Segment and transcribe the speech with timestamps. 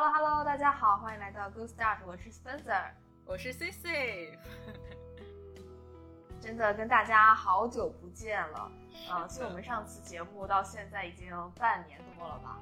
[0.00, 2.92] Hello Hello，大家好，欢迎来到 Good Start，我是 Spencer，
[3.24, 4.38] 我是 C C。
[6.40, 8.70] 真的跟大家好久不见了，
[9.10, 12.60] 啊，从我们上次节目到现在已经半年多了吧？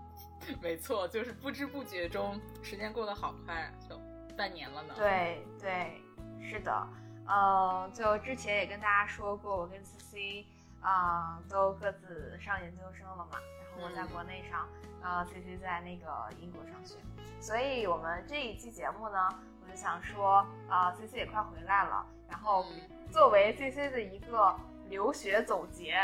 [0.62, 4.00] 没错，就是不知不觉中，时间过得好快，就
[4.34, 4.94] 半年了呢。
[4.96, 6.00] 对对，
[6.40, 6.88] 是的，
[7.26, 10.46] 呃，就之前也跟大家说过，我跟 C C
[10.80, 13.38] 啊都各自上研究生了嘛，
[13.80, 14.68] 我在国内上，
[15.02, 16.96] 呃，C C 在那个英国上学，
[17.40, 19.28] 所以我们这一期节目呢，
[19.62, 22.66] 我就想说，啊，C C 也快回来了，然后
[23.10, 24.54] 作为 C C 的一个
[24.88, 25.96] 留学总结。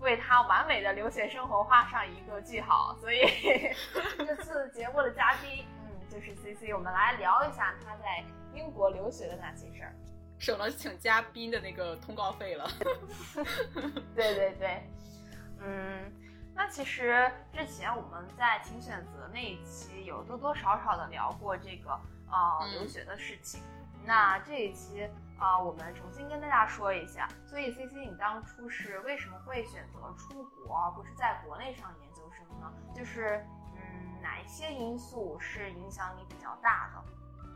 [0.00, 3.20] 为他完美的留学生活画上一个句号，所以
[4.18, 9.94] 这次节目的嘉宾，嗯，就是 C C，我们来聊一下他在英国留学的那些事儿，
[10.40, 12.68] 省了请嘉宾的那个通告费了。
[14.12, 14.82] 对对对，
[15.60, 16.12] 嗯，
[16.54, 21.90] 那其实之前我们在请选择那一期有多多少少的聊过这个
[22.30, 23.62] 呃留学的事情，
[24.04, 25.08] 那这一期。
[25.38, 32.72] 啊，我们重新跟大家说一下，所以 C C，你当初是为什么会选择出国，而不是在国内上研究生呢？
[32.94, 37.02] 就是嗯，哪一些因素是影响你比较大的？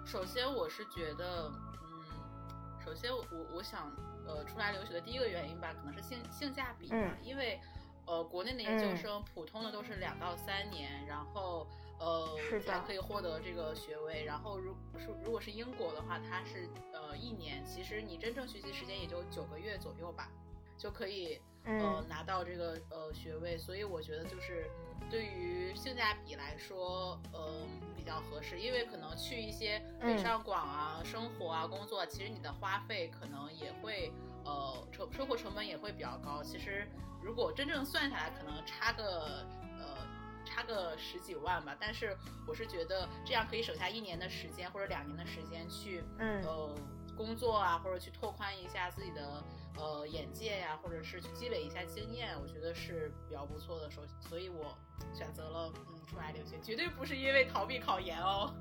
[0.04, 1.48] 首先，我是觉得，
[1.84, 3.88] 嗯，首先我我想，
[4.26, 7.60] 呃，出来留学的第一个原因吧，可能是性性价比，嗯，因为，
[8.06, 11.66] 呃，国内的研究生普通的都是两到三年，然后。
[11.98, 12.28] 呃，
[12.60, 14.22] 才可以获得这个学位。
[14.22, 17.64] 然后，如是如果是英国的话，它是呃一年。
[17.64, 20.30] 其实你真正学习时间也就九个月左右吧，
[20.76, 23.56] 就可以呃拿到这个呃学位。
[23.56, 24.70] 所以我觉得就是
[25.08, 28.60] 对于性价比来说，呃比较合适。
[28.60, 34.12] 因为可能去一些北上广啊，生活啊，工作，其实你的花费可能也会
[34.46, 36.42] 呃成生活成本也会比较高。
[36.42, 36.88] 其实
[37.22, 39.44] 如果真正算下来，可能差个
[39.78, 40.06] 呃。
[40.48, 42.16] 差个十几万吧，但是
[42.46, 46.72] 我是觉得这样可以省下一年的时间或者两年的时间去，嗯，呃，
[47.16, 49.42] 工作啊，或者去拓宽一下自己的
[49.76, 53.90] 呃眼界呀，或者是去积累一下经验，我觉得是比较不错的。
[53.90, 54.78] 所所以，我
[55.12, 58.54] 选择了嗯出来留学，绝对不是因为逃避考研哦。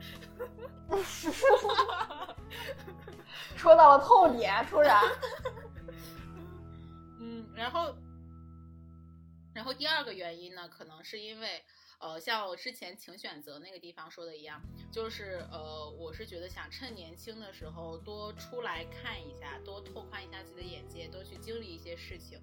[3.56, 5.00] 说到了痛点，突然。
[7.25, 7.96] 嗯，然后。
[9.56, 11.63] 然后第二个原因呢，可能是因为，
[12.00, 22.38] 呃，像我之前请选择那个地方说的一样，就是呃，我是觉得想趁年轻的时候多出来看一下，多拓宽一下自己的眼界，多去经历一些事情。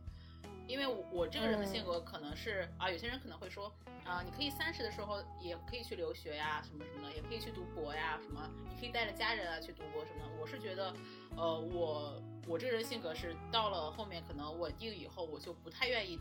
[0.67, 3.71] 因为我我这个人的性格可能是啊，有些人可能会说
[4.07, 10.33] 啊，你可以三十的时候也可以去留学呀，什么什么的，也可以去读博呀，什么你可以带着家人啊去读博什么的。
[10.41, 10.93] 我是觉得，
[11.37, 16.19] 呃，我我这个人性格是到了后面可能稳定以后，我就不太愿意。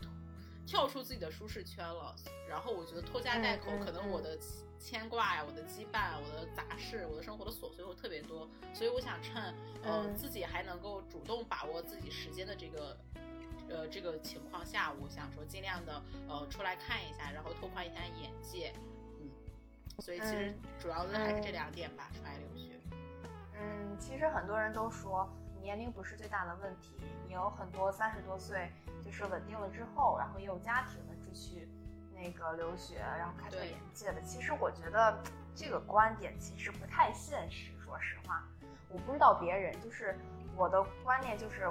[0.64, 2.14] 跳出自己的舒适圈了，
[2.48, 4.38] 然后我觉得拖家带口，可能我的
[4.78, 9.52] 牵挂呀、我的羁绊、我的杂事、我的生活的琐碎会特别多，所以我想趁
[9.82, 12.96] 呃自己还能够主动把握自己时间的这个
[13.68, 18.91] 呃这个情况下，我想说尽量的呃出来看一下，然后拓宽一下眼界，嗯，
[19.98, 22.78] 所以其实主要的还是这两点吧，出来留学。
[23.54, 25.28] 嗯，其实很多人都说
[25.60, 26.96] 年龄不是最大的问题，
[27.28, 28.70] 也有很多三十多岁。
[29.04, 31.68] 就是稳定了之后，然后也有家庭的就去
[32.14, 34.22] 那个留学，然后开拓眼界的。
[34.22, 35.18] 其实我觉得
[35.54, 37.72] 这个观点其实不太现实。
[37.84, 38.42] 说实话，
[38.88, 40.16] 我不知道别人，就是
[40.56, 41.68] 我的观念就是，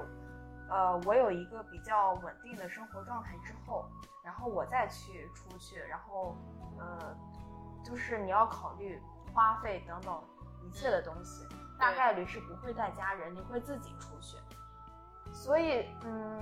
[0.70, 3.90] 呃，我有一个比较稳定的生活状态之后，
[4.24, 6.36] 然后我再去出去，然后
[6.78, 7.18] 呃，
[7.84, 9.02] 就是你要考虑
[9.34, 10.24] 花费等等
[10.64, 11.48] 一切的东西，
[11.80, 14.38] 大概率是不会带家人，你会自己出去。
[15.32, 16.40] 所以，嗯。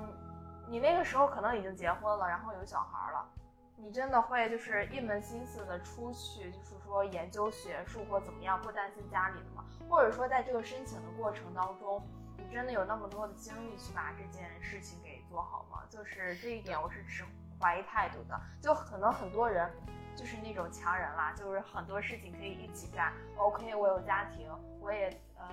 [0.72, 3.28] 你那个时候可能已经结婚了，然后有小孩了，
[3.76, 9.66] 你真的会就是一门心思的出去，就是说研究学术或怎么样，不担心家里的吗？
[9.90, 12.00] 或者说在这个申请的过程当中，
[12.38, 15.82] 你真的有那么多的精力去把这件事情给做好吗？
[15.90, 17.26] 就是这一点我是持
[17.60, 18.40] 怀疑态度的。
[18.62, 19.68] 就可能很多人
[20.16, 23.14] 就是那种强人啦，就是很多事情可以一起干。
[23.38, 25.48] OK，我有家庭，我也呃，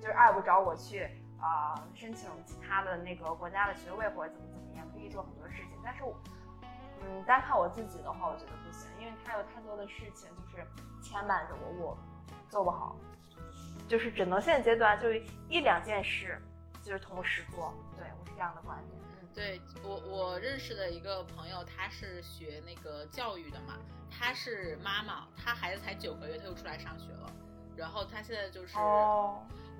[0.00, 1.08] 就是碍不着我去。
[1.40, 5.72] 啊，申请其他的那个国家的学位或者怎么怎么样，可以做很多事情。
[5.84, 6.02] 但是，
[7.02, 10.66] 嗯，单靠我自己的话，我觉得不行，因为他有太多的事情就是
[11.02, 11.98] 牵绊着我，我
[12.48, 12.96] 做不好，
[13.86, 15.12] 就是只能现阶段就
[15.50, 16.40] 一两件事
[16.82, 17.74] 就是同时做。
[17.94, 19.03] 对我是这样的观点。
[19.34, 23.78] 对我我认识的一个朋友，他是学那个教育的嘛，
[24.10, 27.30] 他是妈妈，他孩子才九个月，他就出来上学了。
[27.76, 28.78] 然后他现在就是，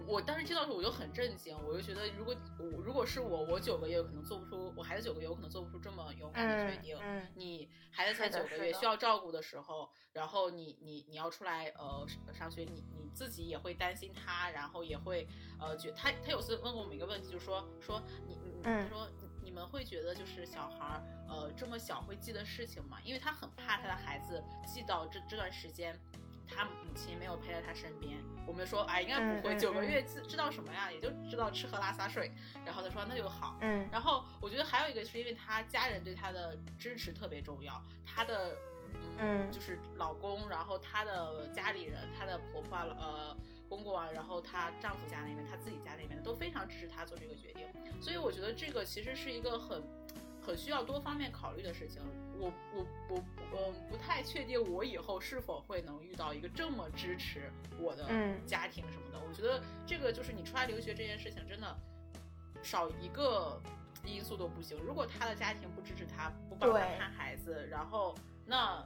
[0.05, 6.99] 我当时听到的时候我就很震惊，我就觉得如果我如果是我，我九个月可能做不出，我孩子九个月我可能做不出这么勇敢的决定。
[7.01, 15.29] 嗯，你孩子才九个月需要照顾的时候，然后你你你要出来呃上学，你你自己也会担心他，然后也会
[15.61, 19.24] 呃觉他他有次问过我们一个问题，就是说说你你他说你
[19.55, 22.99] 们会觉得就是小孩儿呃这么小会记得事情吗？
[23.05, 25.99] 因为他很怕他的孩子记到这这段时间。
[26.47, 30.93] 他母亲没有陪在他身边，我们说哎，应该不会，九个月知知道什么呀？
[30.93, 32.31] 也就知道吃喝拉撒睡。
[32.67, 33.57] 然后他说那就好。
[33.63, 33.89] 嗯。
[33.91, 38.55] 然后我觉得还有一个是因为他家人对他的支持特别重要，他的
[39.17, 43.35] 嗯就是老公，然后他的家里人，他的婆婆呃
[43.75, 47.67] 公公啊，然后她丈夫家那边，她自己家那边都非常支持她做这个决定。
[48.01, 49.83] 所以我觉得这个其实是一个很。
[50.47, 52.03] 很需要多方面考虑的事情，
[52.39, 53.25] 我我我
[53.57, 57.51] 嗯不太确定我以后是否会能遇到一个这么支持
[57.81, 58.05] 我的
[58.45, 59.19] 家庭什么的。
[59.27, 61.75] 我觉得这个就是你出来留学这件事情，真的
[62.63, 63.59] 少一个
[64.05, 64.77] 因素都不行。
[64.87, 68.85] 如果他的家庭不支持他，不帮他看孩子，然后那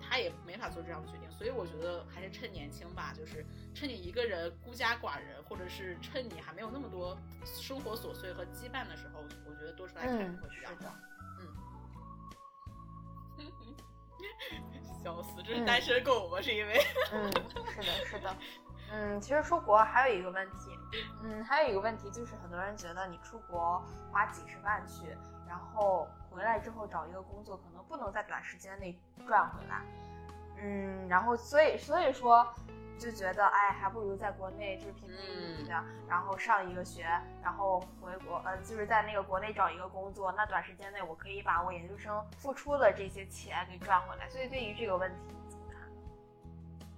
[0.00, 1.30] 他也没法做这样的决定。
[1.30, 3.44] 所以我觉得还是趁年轻吧，就是
[3.74, 10.94] 趁你一个人孤家寡人，或者是趁你还没有那么多生活琐碎和羁绊的时候，我觉得多出来看会比较好。
[13.38, 13.44] 嗯，
[15.02, 16.40] 笑死，这是单身狗吗？
[16.42, 16.78] 是因为？
[17.12, 18.36] 嗯，是的，是的。
[18.92, 20.76] 嗯，其实出国还有一个问题，
[21.22, 25.16] 嗯，还有一个问题就是很多人觉得你出国花几十万去，
[25.48, 28.96] 然后回来之后找一个工作，可能不能在短时间内
[29.26, 29.82] 赚回来。
[30.62, 32.46] 嗯，然后所以所以说
[32.98, 37.02] 就觉得，哎，还不如在国内就是平平无奇的，然后上一个学，
[37.42, 44.28] 然后回国，呃，就是在那个国内找一个工作，那短时间内我可以把我研究生付出的这些钱给赚回来。
[44.28, 45.80] 所以对于这个问题你怎么看？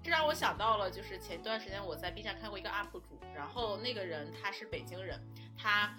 [0.03, 5.19] 这让我想到了，就是前段时间我在 B 站看过一个 UP 主，然后那个人他是北京人，
[5.57, 5.95] 他，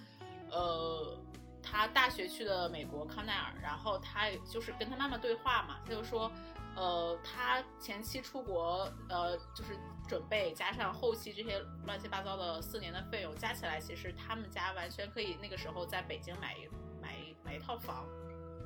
[0.51, 1.17] 呃，
[1.63, 6.31] 他大学去的美国康奈尔，然后他就是跟他妈妈对话嘛，他就说。
[6.75, 9.77] 呃，他前期出国，呃，就是
[10.07, 16.67] 准备加上后期这些乱七八糟的四年的费用加起来，其实他们家完全可以那个时候在北京买一
[16.99, 17.15] 买
[17.45, 18.07] 买一套房，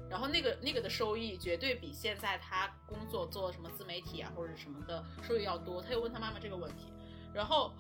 [0.10, 5.82] 然后那个那个的收益绝对比现在他工作做什么自媒体啊或者什么的收益要多。
[5.82, 6.94] 他又问他妈妈这个问题，
[7.34, 7.74] 然后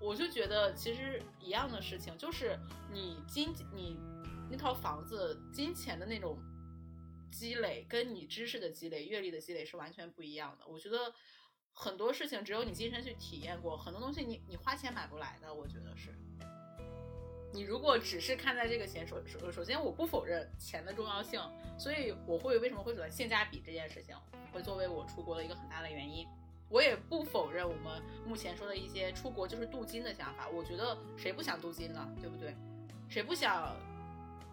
[0.00, 2.58] 我就觉得其实一样的事情，就是
[2.90, 4.00] 你金你
[4.50, 6.38] 那套房子金钱的那种。
[7.32, 10.66] 积累跟你知识的积累、阅历的积累是完全不一样的。
[10.66, 11.14] 我觉得
[11.72, 15.54] 很多事情只有你亲身去体验过，很多东西你你花钱买不来的。
[15.54, 16.12] 我觉得是，
[17.52, 21.40] 你如果只是看在这个钱，首首首先我不否认钱的重要性，
[21.78, 24.16] 所以我会为什么会选择性价比这件事情，
[24.52, 26.26] 会作为我出国的一个很大的原因。
[26.68, 30.48] 我也不否认我们目前说的一些出国就是镀金的想法。
[30.48, 32.12] 我觉得谁不想镀金呢？
[32.20, 32.56] 对不对？
[33.08, 33.72] 谁不想？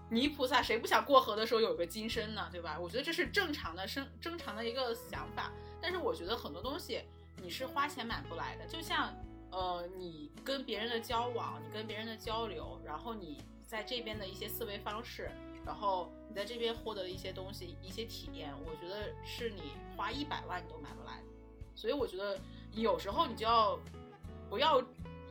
[0.09, 2.47] 泥菩萨谁不想过河的时候有个金身呢？
[2.49, 2.79] 对吧？
[2.79, 5.51] 我觉得这是正常的生正常的一个想法。
[5.81, 7.03] 但是我觉得很多东西
[7.41, 8.65] 你是花钱买不来的。
[8.67, 9.13] 就像
[9.51, 15.29] 呃，你跟别人的交往，你跟别人的交流，然后你在这边的一些思维方式，
[15.65, 21.25] 然后你在这边获得的一些东西、一些体验，我觉得是你花一百万你都买不来的。
[21.75, 22.39] 所以我觉得
[22.71, 23.77] 有时候你就要
[24.49, 24.81] 不要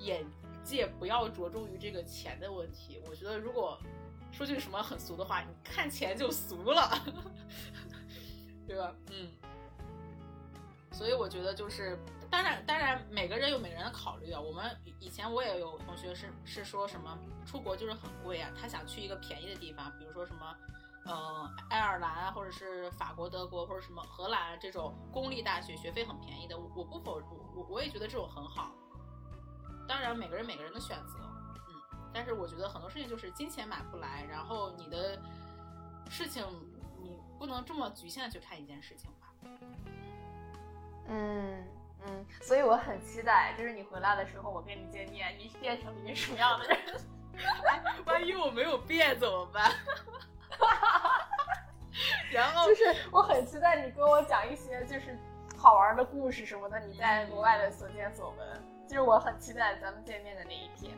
[0.00, 0.25] 眼
[0.62, 3.00] 界不要着重于这个钱的问题。
[3.08, 3.78] 我觉得如果。
[4.37, 6.90] 说句什么很俗的话，你看钱就俗了，
[8.69, 8.95] 对吧？
[9.11, 9.31] 嗯，
[10.93, 11.99] 所以我觉得就是，
[12.31, 14.38] 当然，当然，每个人有每个人的考虑啊。
[14.38, 20.55] 我们以前我也有同学是是说什么出国就是很贵啊，他想去一个便宜的地方，比如说什么，
[21.07, 26.59] 嗯，爱尔兰或者是法国、德国或者什么荷兰这种公立大学，学费很便宜的。
[26.59, 27.23] 我不否，
[27.55, 28.71] 我我也觉得这种很好。
[29.88, 31.25] 当然，每个人每个人的选择。
[32.16, 35.18] 但是我觉得很多事情就是金钱买不来，然后你的
[36.08, 36.42] 事情
[36.99, 39.26] 你不能这么局限的去看一件事情吧。
[41.08, 41.62] 嗯
[42.06, 46.78] 嗯，所以我很期待，就是你回来的时候我跟你见面，你变成一个什么样的人？
[48.06, 49.70] 万一我没有变怎么办？
[52.32, 55.18] 然后就是我很期待你跟我讲一些就是
[55.54, 60.96] 好玩的故事什么的，你在国外的所见所闻，就是我很期待咱们见面的那一天。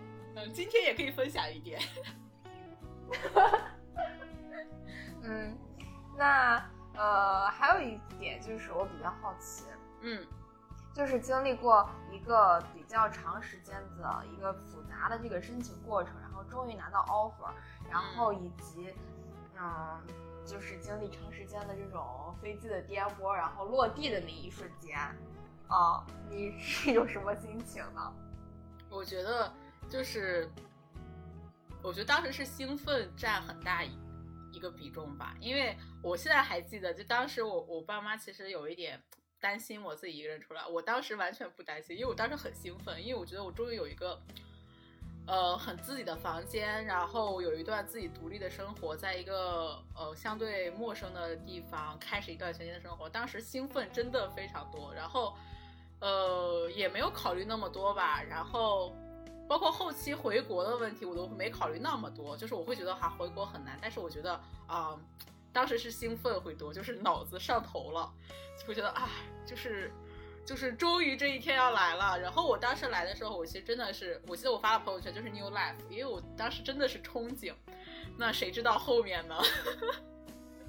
[0.53, 1.81] 今天也可以分享一点。
[5.23, 5.57] 嗯，
[6.17, 6.63] 那
[6.95, 9.65] 呃，还有一点就是我比较好奇，
[10.01, 10.27] 嗯，
[10.95, 17.51] 就是经历过一个比较长时间的一个复杂的这个申请过程，然后终于拿到 offer，
[17.91, 18.95] 然后以及
[19.61, 20.01] 嗯，
[20.47, 24.97] 就是经历长时间的这种飞机的颠簸，然后落地的那一瞬间，
[25.69, 28.13] 啊，你是 有什么心情呢？
[28.91, 29.53] 我觉得
[29.91, 30.49] 就是，
[31.83, 33.91] 我觉得当时是兴奋占很大一
[34.53, 39.03] 一个比重吧，因为我现在还记得，就当时我我爸妈其实有一点
[39.41, 44.21] 担心我自己一个人出来，我当时完全不担心，因为我当时很兴奋，因为我觉得我终于有一个。
[45.31, 53.11] 呃，很自己的房间，然后有一段自己独立的生活，在一个呃相对陌生的地方开始一段全新的生活。
[53.11, 55.37] 当时兴奋真的非常多，然后
[56.01, 58.23] 呃也没有考虑那么多吧。
[58.23, 58.97] 然后
[59.49, 62.37] 包括后期回国的问题，我都没考虑那么多。
[62.37, 64.95] 就是我会觉得哈回国很难，但是我觉得啊，
[65.53, 68.13] 当时是兴奋会多，就是脑子上头了，
[68.61, 69.09] 就会觉得啊，
[69.47, 69.91] 就是。
[70.47, 77.53] 就是终于这一天要来了，然后我当时来的时候，我其实真的是，我记得我发了朋友圈就是 new life，因为我当时真的是憧憬。
[78.17, 79.37] 那谁知道后面呢？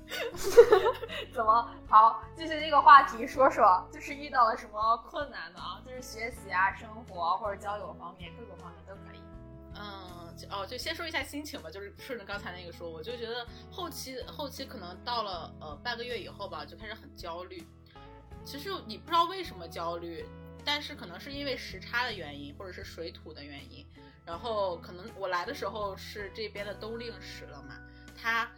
[1.34, 2.24] 怎么好？
[2.36, 5.60] 继续这个话题说说，就是遇到了什么困难呢？
[5.86, 9.22] 就是学习啊、生活或者交友方面，各个方面都可以。
[9.76, 17.66] 嗯，哦，就先说一下心情吧，就是顺着刚才那个说，我就觉得后期后期可能到了呃半个月以后吧，就开始很焦虑。
[18.44, 20.26] 其实你不知道为什么焦虑，
[20.66, 23.86] 但是可能是因为时差的原因，或者是水土的原因。
[24.26, 27.76] 然后可能我来的时候是这边的冬令时了嘛，
[28.16, 28.50] 它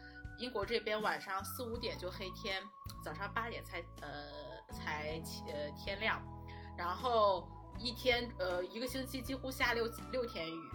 [0.42, 2.62] 英国这边晚上四五点就黑天，
[3.04, 6.20] 早上八点才呃才呃天亮，
[6.76, 10.70] 然后一天呃一个星期几乎下六六天雨，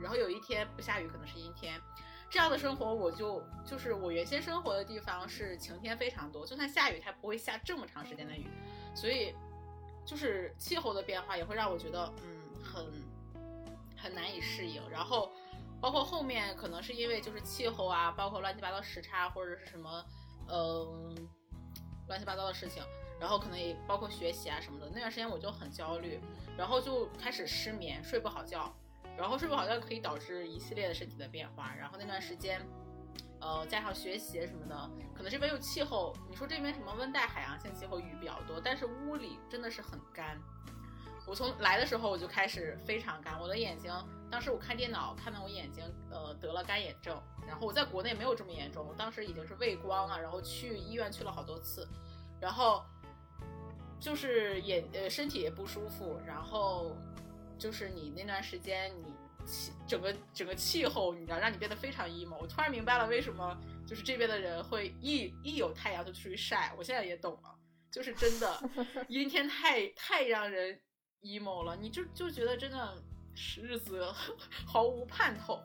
[0.00, 1.80] 然后有一天不下雨，可能是阴天。
[2.28, 8.50] 这样的生活，我就就是我原先生活的地方是晴天非常多，就算下雨，它不会下这么长时间的雨，
[8.92, 9.32] 所以
[10.04, 12.84] 就是气候的变化也会让我觉得，嗯，很
[13.96, 14.82] 很难以适应。
[14.90, 15.30] 然后
[15.80, 20.04] 包括后面可能是因为就是气候啊，包括乱七八糟时差或者是什么，
[20.48, 21.28] 嗯，
[22.08, 22.82] 乱七八糟的事情，
[23.20, 24.88] 然后可能也包括学习啊什么的。
[24.88, 26.20] 那段时间我就很焦虑，
[26.56, 28.74] 然后就开始失眠，睡不好觉。
[29.16, 31.74] 然后睡不好觉可以导致一系列的身体的变化。
[31.74, 32.60] 然后那段时间，
[33.40, 40.38] 呃，加上学习什么的，可能这边又气候，你说这边什么温带海洋性气候，雨比较多，但是屋里真的是很干。
[41.26, 43.92] 我从来的时候我就开始非常干，我的眼睛，
[44.30, 47.20] 当时我看电脑看到我眼睛，呃，得了干眼症。
[47.46, 51.88] 然后我在国内没有这么严重，我当时已经是畏光啊，然后去医院去了好多次，
[52.40, 52.84] 然后
[53.98, 56.96] 就是眼呃身体也不舒服，然后。
[57.58, 59.14] 就是你那段时间，你
[59.46, 62.36] 气整个整个气候，你知道，让你变得非常 emo。
[62.38, 66.74] 我突然明白了为什么就是这边的人会一一有太阳就出去晒。
[66.76, 67.54] 我现在也懂了，
[67.90, 68.70] 就是真的
[69.08, 70.78] 阴天太太让人
[71.26, 73.02] emo 了，你就就觉得真的
[73.34, 74.06] 是日子
[74.66, 75.60] 毫无盼头。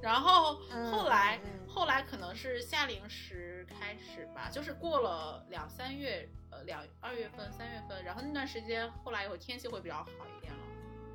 [0.00, 0.56] 然后
[0.90, 10.58] 后来后来可能是夏令时开始吧，就是过了两三月，呃两二月份三月份，然后那段时间后来以后天气会比较好一点了。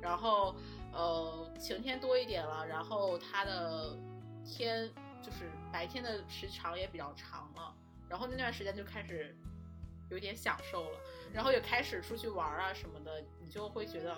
[0.00, 0.54] 然后，
[0.92, 3.94] 呃，晴天多一点了，然后它的
[4.44, 4.88] 天
[5.20, 7.74] 就是白天的时长也比较长了，
[8.08, 9.36] 然后那段时间就开始
[10.10, 10.98] 有点享受了，
[11.32, 14.16] 然后也开始出去玩啊什么的，你就会觉得，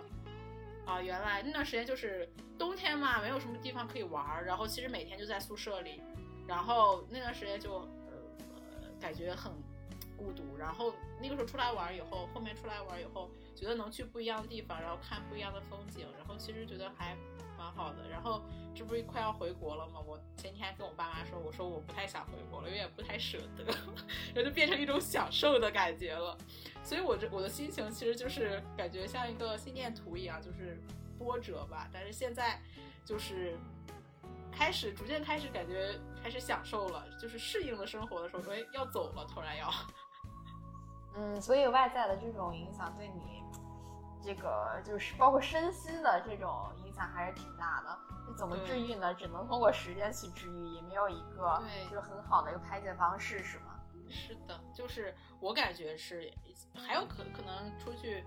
[0.87, 2.29] 啊，原来那段时间就是
[2.59, 6.03] 冬天嘛，没有什么地方可以玩，然后其实每天就在宿舍里，
[6.47, 9.53] 然后那段时间就呃感觉很
[10.17, 13.31] 孤独，然后那个时候出来玩以后，后面出来玩以后。
[13.57, 17.15] 觉得能去不一样的地方，然后看不一样的风景，然后其实觉得还
[17.61, 18.09] 蛮好的。
[18.09, 18.41] 然后
[18.75, 20.01] 这不是快要回国了吗？
[20.01, 23.65] 我前天还跟我爸妈说，我说我不太想回国了，有点不太舍得，
[24.35, 26.37] 然后就变成一种享受的感觉了。
[26.83, 30.81] 所以，我这我的心情其实就是感觉像一个心电图一样，就是
[31.19, 31.87] 波折吧。
[31.93, 32.59] 但是现在
[33.05, 33.59] 就是
[34.51, 39.71] 开始逐渐开始感觉开始享受了，就是适应了生活的时候，说要走了，突然要。
[41.15, 43.41] 嗯，所以外在的这种影响对你。
[44.23, 47.99] 这个就是包括身心的这种响还是挺大的。
[48.27, 49.15] 那怎么治愈呢？
[49.15, 53.81] 只能通过时间去治愈，也没有一个就是很好的一个排解方式，是吗？
[54.11, 56.31] 是的，就是我感觉是，
[56.75, 58.23] 还有可可能出去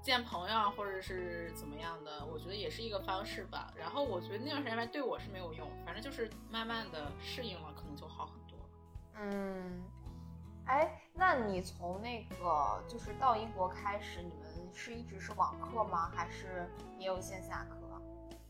[0.00, 3.72] 见朋友或者是怎么样的，我觉得也是一个方式吧。
[3.76, 8.58] 然后我觉得那段时间对我是没有用，反正就是慢慢的适应了，可能就好很多。
[9.16, 9.82] 嗯，
[10.66, 14.52] 哎，那你从那个就是到英国开始，你们。
[14.74, 16.10] 是一直是网课吗？
[16.16, 16.66] 还是
[16.98, 17.76] 也有线下课？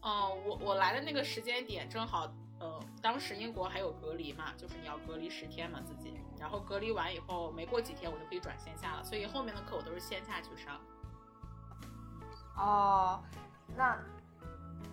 [0.02, 2.28] 哦，我我来的那个时间点正好，
[2.58, 10.80] 呃，当时英国还有隔离嘛，就是你要隔离十天嘛自己，然后隔离完以后没过几天我就可以转线下了，所以后面的课我都是线下去上。
[12.56, 13.22] 哦，
[13.76, 13.96] 那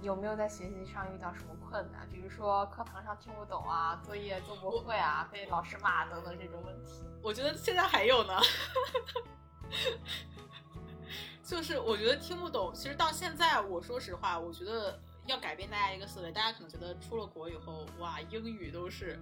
[0.01, 2.07] 有没有在学习上遇到什么困难？
[2.09, 7.03] 比如说课堂上听不懂啊，作业做不会啊，被老师骂等等这种问题？
[7.23, 8.39] 我觉得现在还有呢。
[11.49, 12.71] 就是我觉得听不懂。
[12.75, 16.31] 其实到现在，我说实话，我觉得要改变大家一个思维。
[16.31, 19.19] 大家可能觉得出了国以后，哇，英语都是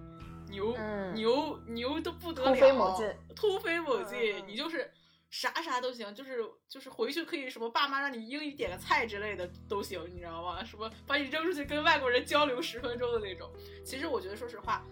[0.50, 4.92] 牛、嗯牛牛的不得了突，飞猛进，突飞猛进，你就是
[5.30, 10.62] 啥啥都行，就是就是回去可以什么爸妈让你英语点个菜之类的都行，你知道吗？
[10.62, 13.50] 什么把你扔出去跟外国人交流十分钟的那种。
[13.86, 14.84] 其实我觉得，说实话，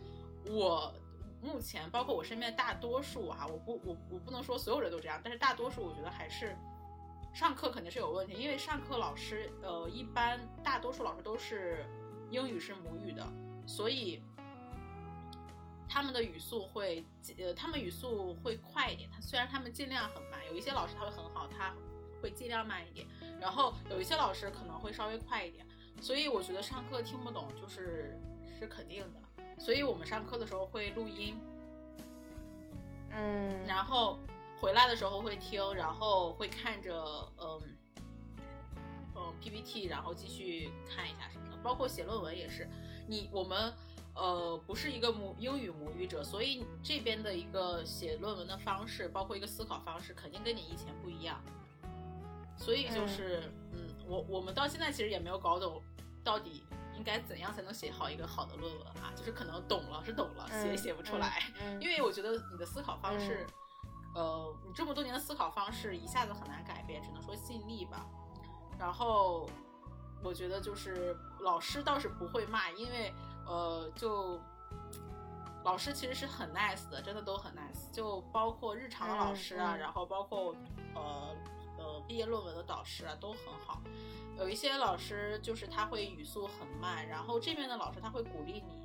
[0.48, 0.90] 我
[1.42, 6.56] 目前包括我身边大多数哈、我不我我不能说所有人都这样，但是大多数我觉得还是
[7.36, 11.84] 上课肯定是有问题，因为上课老师呃一般大多数老师都是
[12.30, 13.30] 英语是母语的，
[13.66, 14.22] 所以
[15.86, 17.04] 他们的语速会
[17.36, 21.74] 呃他们语速会快一点，他虽然他们尽量很慢，有一些老师他会很好，他
[22.22, 23.06] 会尽量慢一点，
[23.38, 25.66] 然后有一些老师可能会稍微快一点，
[26.00, 28.18] 所以我觉得上课听不懂就是
[28.58, 29.62] 是肯定的。
[29.62, 31.38] 所以我们上课的时候会录音，
[33.10, 34.18] 嗯，然后
[34.60, 36.94] 回来的时候会听，然后会看着
[37.38, 37.62] 嗯
[39.14, 42.68] 嗯 PPT，然后继续看一下什么的，包括写论文也是。
[43.08, 43.72] 你我们
[44.14, 51.40] 呃不是一个母英语母语者，所以这边的一个写论文的方式，包括一个思考方式，肯定跟你以前不一样。
[52.58, 55.82] 所以就是嗯，我我们到现在其实也没有搞懂
[56.24, 56.64] 到底
[56.96, 61.42] 应该怎样才能写好一个好的论文啊，就是可能懂了是懂了，写也写不出来。
[61.60, 63.46] 嗯，因为我觉得你的思考方式，
[64.16, 68.06] 呃，你这么多年的思考方式一下子很难改变，只能说尽力吧。
[68.78, 69.46] 然后
[70.24, 73.12] 我觉得就是老师倒是不会骂，因为
[73.46, 74.40] 呃，就
[75.64, 80.54] 老师其实是很 nice 的，真的都很 nice，就包括日常的老师啊，嗯嗯然后包括
[80.94, 81.36] 呃
[81.78, 83.82] 呃毕业论文的导师啊，都很好。
[84.38, 88.80] 有一些老师就是他会语速很慢，然后这边的老师他会鼓励你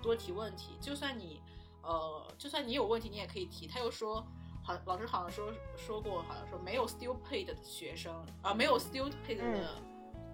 [0.00, 1.40] 多提问题，就算你
[1.82, 3.68] 呃就算你有问题你也可以提。
[3.68, 4.26] 他又说，
[4.66, 9.70] 好老师好像说说过，好像说没有 stupid 的学生啊、没有 stupid 的、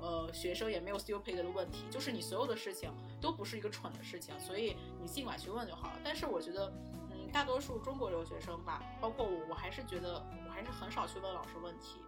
[0.01, 5.99] 呃学生，也没有 stupid 的问题，就是你所有的事情都不是一个蠢的事情，所以你尽管去问就好了。
[6.03, 6.73] 但是我觉得，
[7.11, 12.01] 嗯，大多数中国留学生吧，包括我，我还是觉得我还是很少去问老师问题。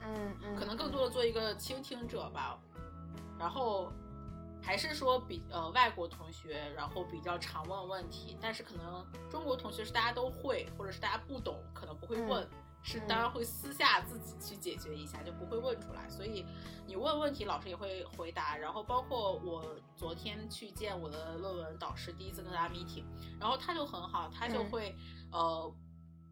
[0.00, 2.58] 嗯嗯，可能更多的做一个倾听者吧，
[3.38, 3.92] 然后
[4.62, 12.48] 还是说比呃外国同学，然后比较常问问题，但是可能中国同学是大家都会，或者是大家不懂，可能不会问，
[12.82, 16.08] 是当然会私下自己去解决一下，就不会问出来。
[16.08, 16.46] 所以
[16.86, 18.56] 你问问题，老师也会回答。
[18.56, 23.04] 然后包括我昨天去见我的论文导师，第一次跟他 meeting，
[23.40, 24.94] 然后他就很好，他就会、
[25.32, 25.74] 呃。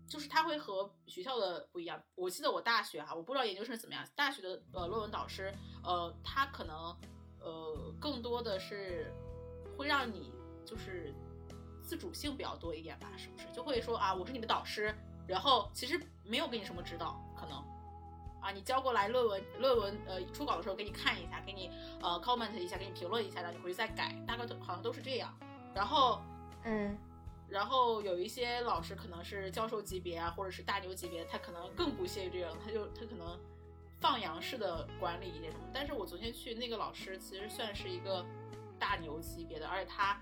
[0.09, 2.03] 就是他会和学校的不一样。
[2.16, 4.05] 我记得我大学哈、我不知道研究生怎么样。
[4.16, 6.93] 大学的呃论文导师，呃，他可能
[7.40, 9.12] 呃更多的是
[9.76, 10.33] 会让你
[10.64, 11.14] 就是
[11.83, 13.46] 自主性比较多一点吧，是不是？
[13.53, 14.94] 就会说啊，我是你的导师，
[15.26, 17.57] 然后其实没有给你什么指导，可能
[18.40, 25.37] 啊，你交过来论文论文呃初稿的时候给你看一下，给你呃 comment 一下，给你评论一下，然后你回去再改，大概都好像都是这样。
[25.74, 26.20] 然后
[26.64, 26.96] 嗯
[27.48, 33.37] 然后有一些老师可能是教授级别啊，或者是大牛级别，他可能更不屑于这种，他就他可能
[34.00, 35.64] 放羊式的管理一些什么。
[35.72, 38.24] 但是我昨天去那个老师，其实算是一个
[38.78, 40.20] 大牛级别的，而且他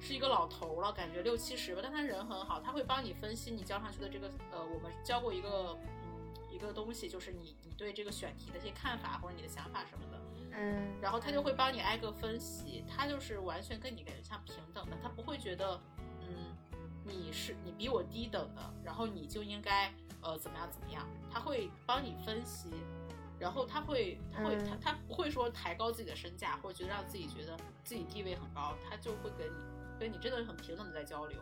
[0.00, 10.18] 是一个老头了，感觉六七十吧，但他人很好，他会帮你分析你交上去的这个呃，我们教过一个嗯一个东西，就是你你对这个选题的一些看法或者你的想法什么的。
[10.60, 15.80] 嗯，然后他就会帮你挨个分析，他就是完全跟你感觉像平等的，他不会觉得，
[16.22, 16.56] 嗯，
[17.04, 22.70] 你是你比我低等的，然后你就应该呃怎么样怎么样，他会帮你分析，
[23.38, 29.54] 然后他会他会他嗯他不会说抬高自己的身价，或者觉得让自己觉得自己地位很高，他就会跟你
[30.00, 31.40] 跟你真的很平等的在交流。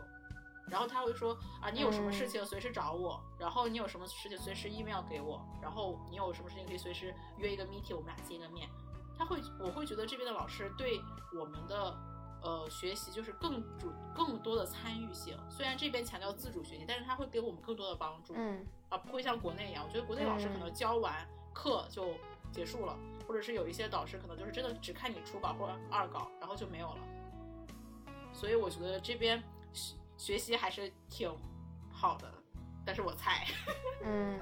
[0.69, 8.69] 然后他会说啊，你有什么事情随时找我，然后你有什么事情随时 email 给我，然后你有什么事情可以随时约一个 meeting，我们俩见个面。
[9.17, 11.01] 他会，我会觉得这边的老师对
[11.39, 11.97] 我们的
[12.43, 15.35] 呃学习就是更主更多的参与性。
[15.49, 19.85] 虽然这边强调自主学习，但是他会给我们更多的帮助，嗯啊，不会像国内一样。
[19.87, 21.25] 我觉得国内老师可能教完
[21.57, 22.13] 课就
[22.51, 22.95] 结束了，
[23.27, 26.99] 或者是有一些导师可能就是真的只看你初稿或者二稿，然后就没有了。
[28.31, 29.43] 所以我觉得这边
[29.73, 31.27] 学学习还是挺
[31.91, 32.31] 好的，
[32.85, 33.47] 但是我猜，
[34.05, 34.39] 嗯，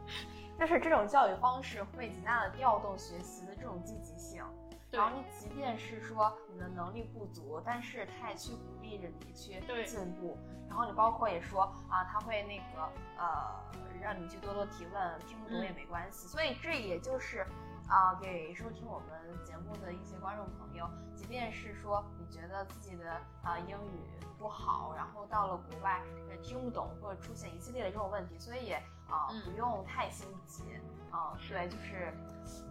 [0.60, 4.44] 就是这种教育方式会极大的调动学习的这种积极性。
[4.90, 10.36] 对然后你即便是说你的能力不足，但是他也去鼓励着你去进步。
[10.68, 12.82] 然后你包括也说啊，他会那个
[13.18, 13.60] 呃，
[14.00, 16.28] 让你去多多提问，听不懂也嗯没关系。
[16.28, 17.46] 所以这也就是
[17.88, 24.00] 啊，给收听我们节目的一些观众朋友，即便是说你觉得自己的啊英语
[24.38, 28.76] 不好，然后到了国外也听不懂，或者出现一系列的这种问题，所以也
[29.08, 30.62] 啊不用太心急
[31.10, 31.36] 啊。
[31.48, 32.12] 对，就是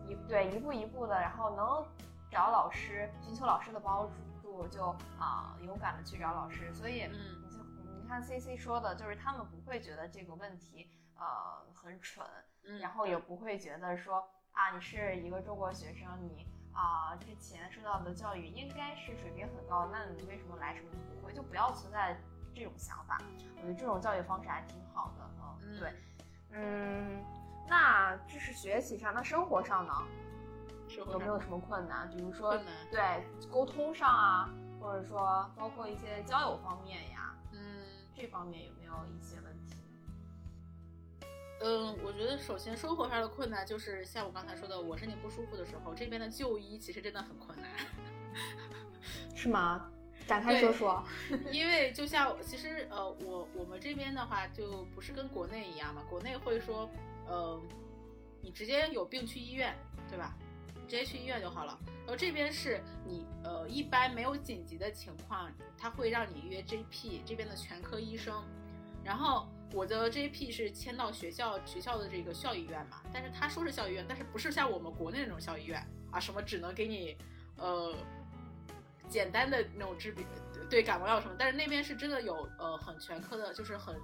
[0.08, 1.86] 一对一步一步的，然后能
[2.32, 4.10] 找老师，寻求老师的帮
[4.42, 6.74] 助，就啊勇敢的去找老师。
[6.74, 7.14] 所以，嗯，
[8.02, 11.24] 你看 C C 说的，就是他们不会觉得这个问题呃
[11.74, 12.26] 很蠢，
[12.80, 14.28] 然后也不会觉得说。
[14.52, 21.32] 啊，你是一个中国学生，你啊之前受到的教育应该是水平很高，那你为什么来什么都不会？
[21.34, 22.20] 就不要存在
[22.54, 23.22] 这种想法。
[23.56, 25.30] 我觉得这种教育方式还挺好的
[25.64, 25.94] 嗯，对，
[26.52, 27.39] 嗯，那
[28.40, 29.94] 这是学习上，那生活上呢？
[30.96, 32.10] 有没有什么困难？
[32.10, 32.58] 比如说，
[32.90, 33.02] 对
[33.52, 34.50] 沟通上啊，
[34.80, 37.84] 或者说包括一些交友方面呀，嗯，
[38.16, 39.76] 这方面有没有一些问题？
[41.62, 47.70] 嗯，我觉得首先生活上的困难就是像我刚才说的，我身体不舒服的时候，这边的就医其实真的很困难，
[49.36, 49.92] 是吗？
[50.26, 51.04] 展开说说。
[51.52, 56.90] 因为就像其实呃，我我们这边的话就不是跟国内一样嘛，国内会说，
[57.28, 57.62] 呃，
[58.42, 59.76] 你直接有病去医院，
[60.10, 60.36] 对吧？
[60.88, 61.80] 直接去医院就好了。
[61.86, 68.44] 然后这边是你呃，一般没有紧急的情况，他会让你约 GP 这边的全科医生，
[69.04, 69.48] 然后。
[69.72, 77.16] 我的 JP 是签到学校学校的这个校医院嘛，但是他说是校医院，但是不是像我们国内那种校医院啊，什么只能给你
[77.56, 77.96] 呃
[79.08, 80.26] 简单的那种治病
[80.72, 83.96] 对感冒药什么，但是那边是真的有呃很全科的，就是很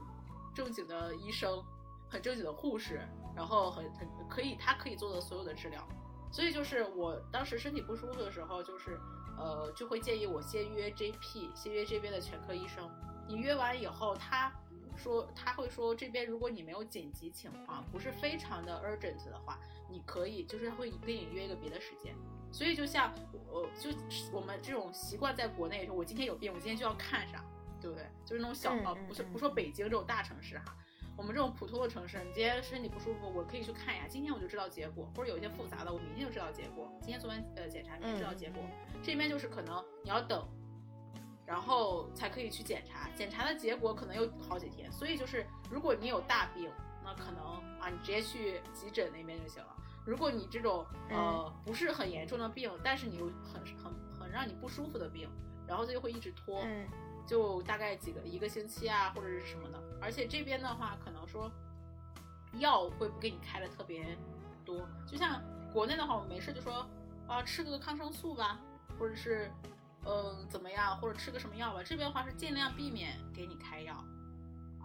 [0.54, 1.60] 正经的医生，
[2.08, 3.02] 很正经的护士，
[3.36, 5.86] 然后很很可以他可以做的所有的治疗，
[6.32, 9.00] 所以就是我当时身体不舒服的时候，就是
[9.38, 12.90] 呃就会建议我先约 JP，先约这边的全科医生，
[13.28, 14.52] 你约完以后他。
[14.98, 22.16] 说他会说这边如果你没有紧急情况，不是非常的 urgent 的话，你可以就是会跟你约一个别的时间。
[22.50, 23.14] 所以就像
[23.52, 23.90] 我就
[24.32, 27.44] 我们这种习惯在国内说，我今天有病，我今天就要看上，
[27.82, 28.06] 对不对？
[28.26, 30.74] 就是那种小呃，不是不说北京这种大城市哈，
[31.18, 36.92] 我们这种普通的城市，你今天身体不舒服，我可以去看一下，今天我就知道结果，或者有一些复杂的，我明天就知道结果。
[37.02, 38.62] 今天做完呃检查，明天知道结果。
[39.02, 40.48] 这边就是可能你要等。
[41.48, 46.72] 然后才可以去检查，检查的结果可能有好几天，所以就是如果你有大病，
[47.04, 47.44] 那可能
[47.80, 49.70] 啊你直接去急诊那边就行了。
[50.08, 55.30] 如果你这种呃不是很严重的病，但是你又很很很让你不舒服的病，
[55.68, 56.64] 然后它就会一直拖，
[57.28, 59.80] 就大概几个一个星期啊或者是什么的。
[60.06, 61.52] 而且这边的话，可能说
[62.60, 64.16] 药会不给你开的特别
[64.64, 66.88] 多，就像国内的话，我没事就说
[67.28, 68.60] 啊吃个抗生素吧，
[68.98, 69.52] 或者是。
[70.08, 70.96] 嗯，怎么样？
[71.00, 71.82] 或者吃个什么药吧？
[71.82, 74.06] 这边的话是尽量避免给你开药，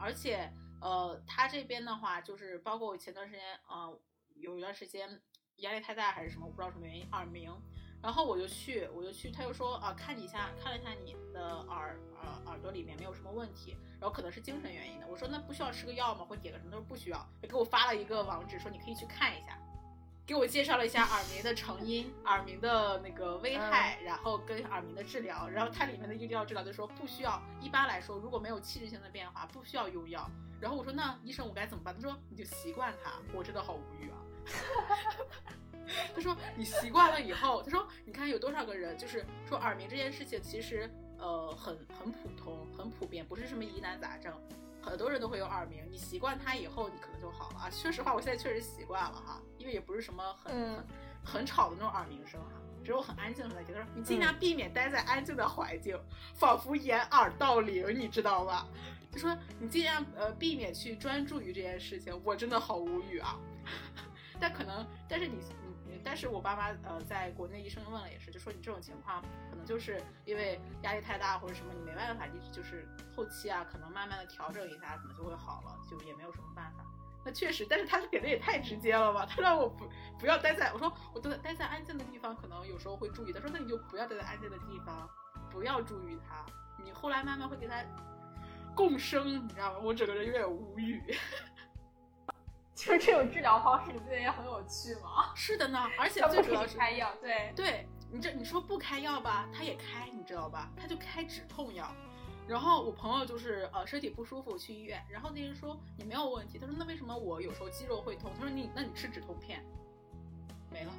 [0.00, 4.00] 而且，呃，他这边的话就是包括我前段时间，呃，
[4.36, 5.20] 有一段时间
[5.56, 7.54] 压力太大还是什么，我不知道什么原因，耳鸣，
[8.02, 15.06] 然后我就去，我就去，他就说啊，看你一下，看了一下你的耳，呃，耳朵里面没有什么问题，然后可能是精神原因的。
[15.06, 16.24] 我说那不需要吃个药吗？
[16.28, 16.70] 或点个什么？
[16.70, 19.58] 他说不需要，给我发了一个网址，说你可以去看一下。
[20.26, 30.30] 给我介绍了一下耳鸣的成因、耳鸣的那个危害，然后跟耳鸣的治疗，然后它里面的医疗治疗就说不需要，一般来说如果没有器质性的变化，不需要用药。
[30.60, 31.92] 然后我说那医生我该怎么办？
[31.92, 33.12] 他说你就习惯它。
[33.34, 34.16] 我真的好无语啊。
[36.14, 44.32] 他说你习惯了以后，他说你看有多少个人就是说耳鸣这件事情其实呃很很普通、很普遍，不是什么疑难杂症。
[44.82, 47.70] 很多人都会有耳鸣，你习惯它以后，你可能就好了啊。
[47.70, 50.86] 说实话，我现在确实习惯了哈，因为也不是什么很很
[51.22, 53.56] 很吵的那种耳鸣声哈，只有很安静的。
[53.62, 56.00] 他说你尽量避免待在安静的环境，
[56.34, 58.66] 仿佛掩耳盗铃，你知道吧？
[59.12, 63.38] 就说你尽量呃避免去专注于这件事情，我真的好无语啊。
[64.40, 65.40] 但可能，但是你。
[66.04, 76.84] 但是我爸妈呃，在国内医生问了也是，就说你这种情况可能就是因为压力太大或者什么，你没办法，一直就是后期啊，可能慢慢的调整一下，可能就会好了，就也没有什么办法。
[77.22, 79.26] 那确实，但是他给的也太直接了吧？
[79.26, 79.86] 他让我不
[80.18, 83.32] 不要待在，我说我都待在安静的地方，可能有时候会注意。
[83.32, 85.08] 他说那你就不要待在安静的地方，
[85.50, 86.46] 不要注意他，
[86.82, 87.84] 你后来慢慢会跟他
[88.74, 89.80] 共生，你知道吗？
[89.82, 91.14] 我整个人有点无语。
[92.74, 95.32] 就是这种治疗方式，你不觉得也很有趣吗？
[95.34, 100.70] 是的呢，而且最主要是开药，对对，你这你说不开药吧，他也开，你知道吧？
[100.80, 101.92] 他就开止痛药。
[102.48, 108.32] 然后我朋友就是呃身体不舒服去医院，然后那人说你没有问题，他说那为什么我有时候肌肉会痛？
[108.34, 109.64] 他说你那你吃止痛片，
[110.70, 110.92] 没了。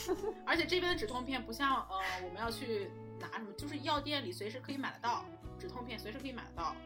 [0.46, 5.24] 而且这边的止痛片不像呃我们要去拿什么，就是药店里随时可以买得到
[5.58, 6.76] 止痛片，随时可以买得到。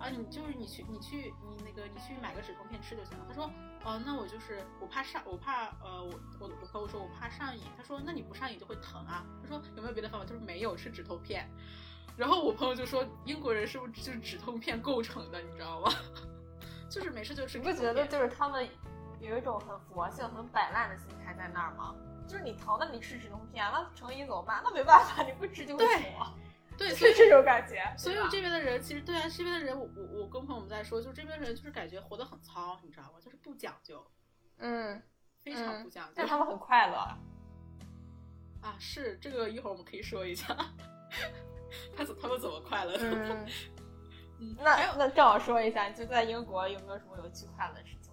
[0.00, 3.24] 啊，你就是你去你去你那个你去买个止痛片吃就行了。
[3.28, 3.50] 他说，
[3.84, 9.24] 哦，那我就是我怕上我怕呃我我我朋友说我怕上瘾，他说那你不上瘾就会疼啊。
[9.42, 10.26] 他说有没有别的方法？
[10.26, 11.48] 他说没有，吃止痛片。
[12.16, 15.92] 然后我朋友就说英国人是不是就是止痛片构成的，你知道吗？
[16.90, 17.58] 就是没事就吃。
[17.58, 18.68] 你不觉得就是他们
[19.20, 21.94] 有一种很佛性、很摆烂的心态在那儿吗？
[22.26, 24.60] 就是你疼，那你吃止痛片，那成瘾怎么办？
[24.64, 26.34] 那没办法，你不吃就会疼。
[26.80, 27.84] 对， 是这种感觉。
[27.98, 33.20] 所以这边的人其实对啊，这边的人，我我我跟朋友们在说，就这边人就是感觉活得很糙，你知道吗？
[33.20, 34.02] 就是不讲究，
[34.56, 35.02] 嗯，
[35.42, 36.12] 非常不讲究。
[36.16, 36.96] 但他们很快乐
[38.62, 40.56] 啊， 是这个一会儿我们可以说一下，
[41.94, 43.46] 他怎他们怎么快乐的？
[44.40, 48.10] 嗯，那那正好说一下，就在英国有没有什么有趣快乐的事情？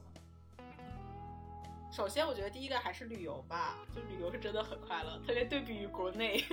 [1.90, 6.44] 首先，我觉得第一个还是旅游吧，就旅游是真的很快乐，特别对比于国内。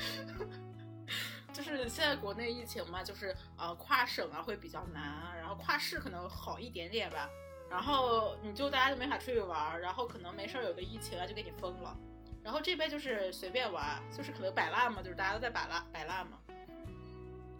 [1.52, 7.28] 就是现在国内疫情嘛，就是呃跨省啊会比较难，然后跨市可能好一点点吧。
[7.68, 11.96] 然后你就大家都没法出去玩，然后可能没事儿有个疫情啊就给你封了。
[12.42, 16.38] 然后这边就是随便玩，就是可能摆烂嘛，就是大家都在摆烂摆烂嘛，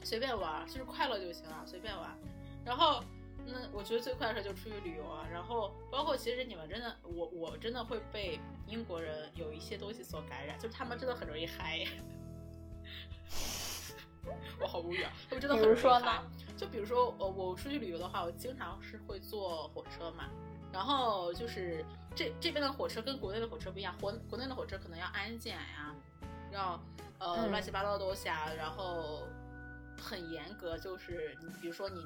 [0.03, 2.17] 随便玩就是快乐就行了，随便玩。
[2.65, 3.05] 然后
[3.47, 5.27] 那我觉得最快的事就出去旅游啊。
[5.31, 11.87] 然后包括其实你们真的，我我真的会被英国人有一些东西所感染，就是他们真的很容易嗨。
[14.61, 15.13] 我好无语啊！
[15.29, 16.23] 他们真的很容易嗨。
[16.57, 20.25] 就比如说，呃，我出去旅游的话，我经常是会坐火车嘛。
[20.73, 25.95] 然后就是这这边的火车跟国内的火车不一样，国国内的火车可能要安检呀，
[26.53, 26.81] 要
[27.19, 29.23] 呃乱七八糟的东西啊，然后
[29.99, 32.01] 很严格，就是你比如说你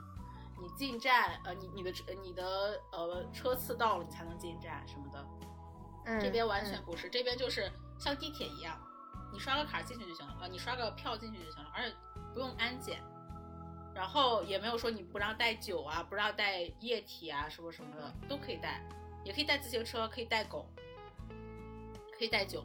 [0.62, 5.26] 你进站，呃，你你的你的呃车次到了，你才能进站什么的。
[6.06, 8.80] 嗯，这边完全不是，这边就是像地铁一样。
[9.34, 11.94] 你刷个卡进去就行了啊，你刷个票进去就行了，而且
[12.32, 13.02] 不用安检，
[13.92, 18.80] 然后也没有说你不让带酒啊，不让带液体啊，什么什么的都可以带，
[19.24, 20.70] 也可以带自行车，可以带狗，
[22.16, 22.64] 可以带酒。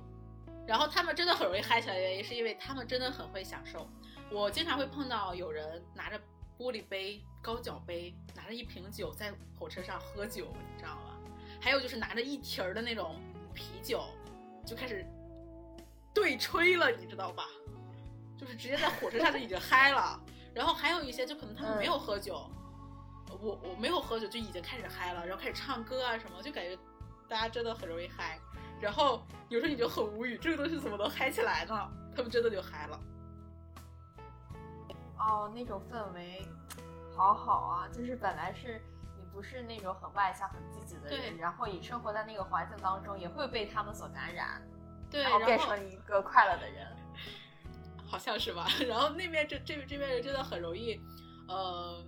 [0.67, 3.89] 然后他们真的很容易嗨起来的原因，是因为他们真的很会享受。
[4.29, 6.21] 我经常会碰到有人拿着
[6.55, 11.17] 玻璃杯、高脚杯，拿着一瓶酒在火车上喝酒，你知道吗？
[11.59, 13.19] 还有就是拿着一提儿的那种
[13.55, 14.03] 啤酒，
[14.63, 15.03] 就开始。
[16.13, 17.43] 对吹了，你知道吧？
[18.37, 20.19] 就是直接在火车上就已经嗨了。
[20.53, 22.49] 然后还有一些，就可能他们没有喝酒，
[23.41, 26.77] 我我没有喝酒就已经开始嗨了，然后开始唱歌啊什么，就感觉
[27.27, 28.39] 大家真的很容易嗨。
[28.81, 31.91] 然后有时候你就很无语，这个东西怎么能嗨起来呢？
[32.15, 32.99] 他们真的就嗨了。
[35.17, 36.47] 哦，那种氛围
[37.15, 37.87] 好好啊！
[37.89, 38.81] 就是本来是
[39.17, 44.61] 你不是那种很外向、很积极的人，然后你生活在那个环境当中，也会被他们所感染。
[45.11, 46.87] 对，然后变成一个快乐的人，
[48.05, 48.67] 好像是吧？
[48.87, 50.99] 然后那边这这这边人真的很容易，
[51.47, 52.05] 呃，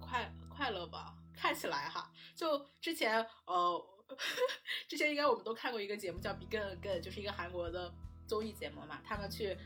[0.00, 1.14] 快快乐吧？
[1.36, 3.86] 看起来哈，就之前呃，
[4.88, 7.92] 之前应该我们都看过一个节目叫《Begin Again》，就是一个韩国的
[8.26, 8.98] 综艺节目嘛。
[9.04, 9.56] 他们去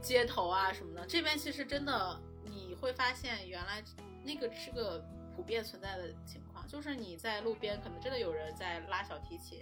[0.00, 3.82] 街头啊什么的，这边其实真的你会发现，原来
[4.24, 5.04] 那个是个
[5.36, 9.60] 普遍存在的情况，就是你在路边可能真的有人在拉小提琴，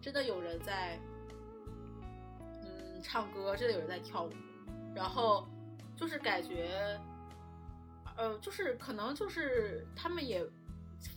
[0.00, 1.00] 真的有人在。
[3.02, 4.32] 唱歌，真的有人在跳舞，
[4.94, 5.46] 然后
[5.96, 7.00] 就是感觉，
[8.16, 10.44] 呃，就是可能就是他们也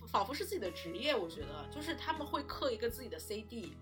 [0.07, 3.75] 仿佛是自己的职业，我觉得就是他们会刻一个自己的 CD，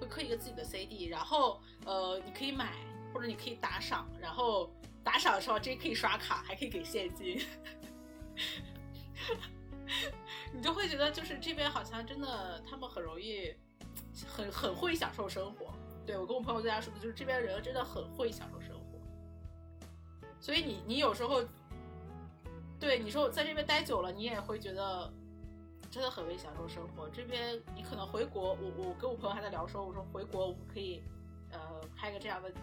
[0.00, 2.72] 会刻一个自己的 CD，然后呃，你可以买
[3.12, 4.70] 或者你可以打赏，然后
[5.02, 7.40] 打赏的时候这可以刷卡，还可以给现金，
[10.52, 13.54] 你就会觉得就是这边好像真的他们很容易，
[14.26, 15.72] 很很会享受生活。
[16.10, 18.98] 对，我跟我朋友在家说的就是这边人真的很会享受生活，
[20.40, 21.40] 所以你你有时候，
[22.80, 25.08] 对你说在这边待久了，你也会觉得
[25.88, 27.08] 真的很会享受生活。
[27.10, 31.00] 这边你可能回国，我我跟我朋友还在聊说，我说回国我们可以
[31.52, 31.60] 呃
[31.96, 32.58] 开个这样的地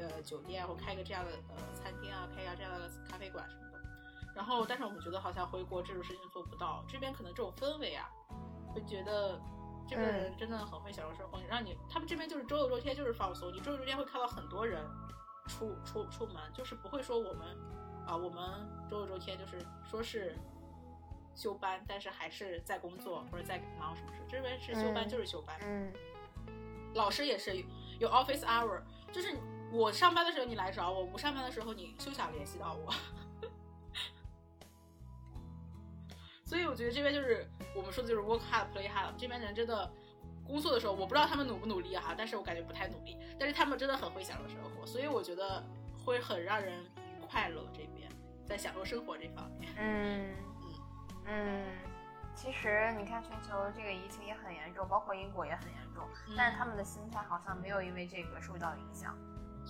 [0.00, 3.78] 呃酒店，或开个这样的呃餐厅啊，开一下这样的咖啡馆什么的。
[4.34, 8.08] 然后但是我们觉得好像回国这种事情做不到，这边可能这种氛围啊，
[8.72, 9.38] 会觉得。
[9.88, 14.84] 这个人真的很会享受生活，让你他们这边就是周六周天就是放松，你周六周天会看到很多人
[15.46, 17.56] 出出出门，就是不会说我们
[18.06, 20.36] 啊，我们周六周天就是说是
[21.34, 24.20] 休班，但是还是在工作或者在忙什么事。
[24.28, 25.92] 这边是休班就是休班，嗯，
[26.94, 27.64] 老师也是
[27.98, 29.36] 有 office hour，就是
[29.72, 32.92] 我上班的时候你来找我，不上班的时候你休想联系到我。
[36.48, 39.12] 所以我觉得这边就是我们说的就是 work hard play hard。
[39.18, 39.92] 这边人真的
[40.46, 43.18] 工作的时候，我不知道他们努不努力哈，但是我感觉不太努力。
[43.38, 45.62] 但是他们真的很会享受生活，所以我觉得
[46.06, 46.82] 会很让人
[47.30, 47.62] 快乐。
[47.74, 48.10] 这边
[48.46, 49.70] 在享受生活这方面。
[49.76, 50.34] 嗯
[51.26, 51.66] 嗯，
[52.34, 59.14] 其实你看全球这个疫情也很严重，包括英国也很严重，但是他们的心态好像没有因为这个受到影响，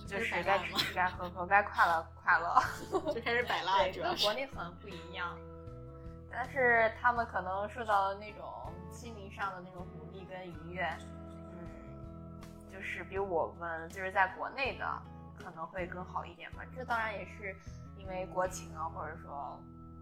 [0.07, 2.63] 就是该吃吃该喝喝，该快乐快乐，
[3.13, 3.91] 就开始摆烂。
[3.91, 5.37] 对，跟国内很不一样，
[6.31, 10.83] 但是他们可能受到那种心灵上的那种鼓励跟愉悦，
[11.51, 15.01] 嗯，就是比我们就是在国内的
[15.37, 16.63] 可能会更好一点吧。
[16.75, 17.55] 这当然也是
[17.97, 19.59] 因为国情啊，或者说。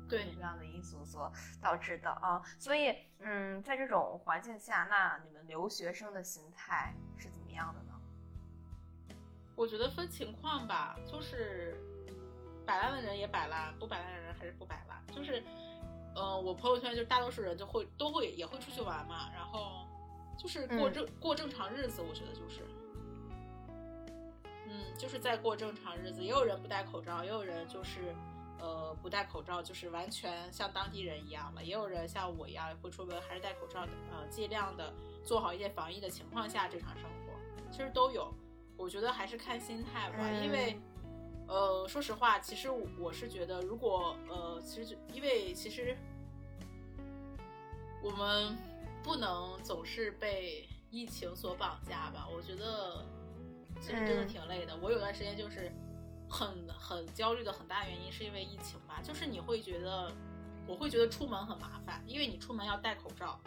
[0.09, 1.29] 各种各样的因素所
[1.61, 9.15] 导致的啊，所以嗯，在这种环境下，那你们留学生的心态是怎么样的呢？
[9.53, 11.75] 我觉得分情况吧，就是
[12.65, 14.97] 摆烂的人也摆烂，不摆烂的人还是不摆烂。
[15.13, 15.43] 就是，
[16.17, 19.85] 呃，我朋友圈就大多数人就会都会也会出去玩嘛，然后
[20.37, 22.61] 就是过正过正常日子，我觉得就是，
[24.67, 26.23] 嗯，就是在过正常日子。
[26.23, 28.15] 也有人不戴口罩，也有人就是。
[28.59, 31.63] 呃，不戴口罩就是完全像当地人一样了。
[31.63, 33.91] 也有人像我一样会出门，还是戴口罩的。
[34.11, 34.91] 呃，尽量的
[35.23, 38.33] 做好一些防疫的情况下正常生活，其实都有。
[38.75, 40.81] 我觉得还是看心态吧，因为，
[41.47, 45.97] 呃，说实话，其实我是觉得，如果呃，其实因为其实
[48.03, 48.55] 我们
[49.03, 52.27] 不能总是被疫情所绑架吧。
[52.33, 53.05] 我觉得
[53.79, 54.77] 其实真的挺累的。
[54.81, 55.71] 我有段时间就是。
[56.29, 60.11] 很很焦虑的很大原因是因为疫情吧，就是你会觉得，
[60.67, 63.39] 我会觉得出门很麻烦，因为你出门要戴口罩，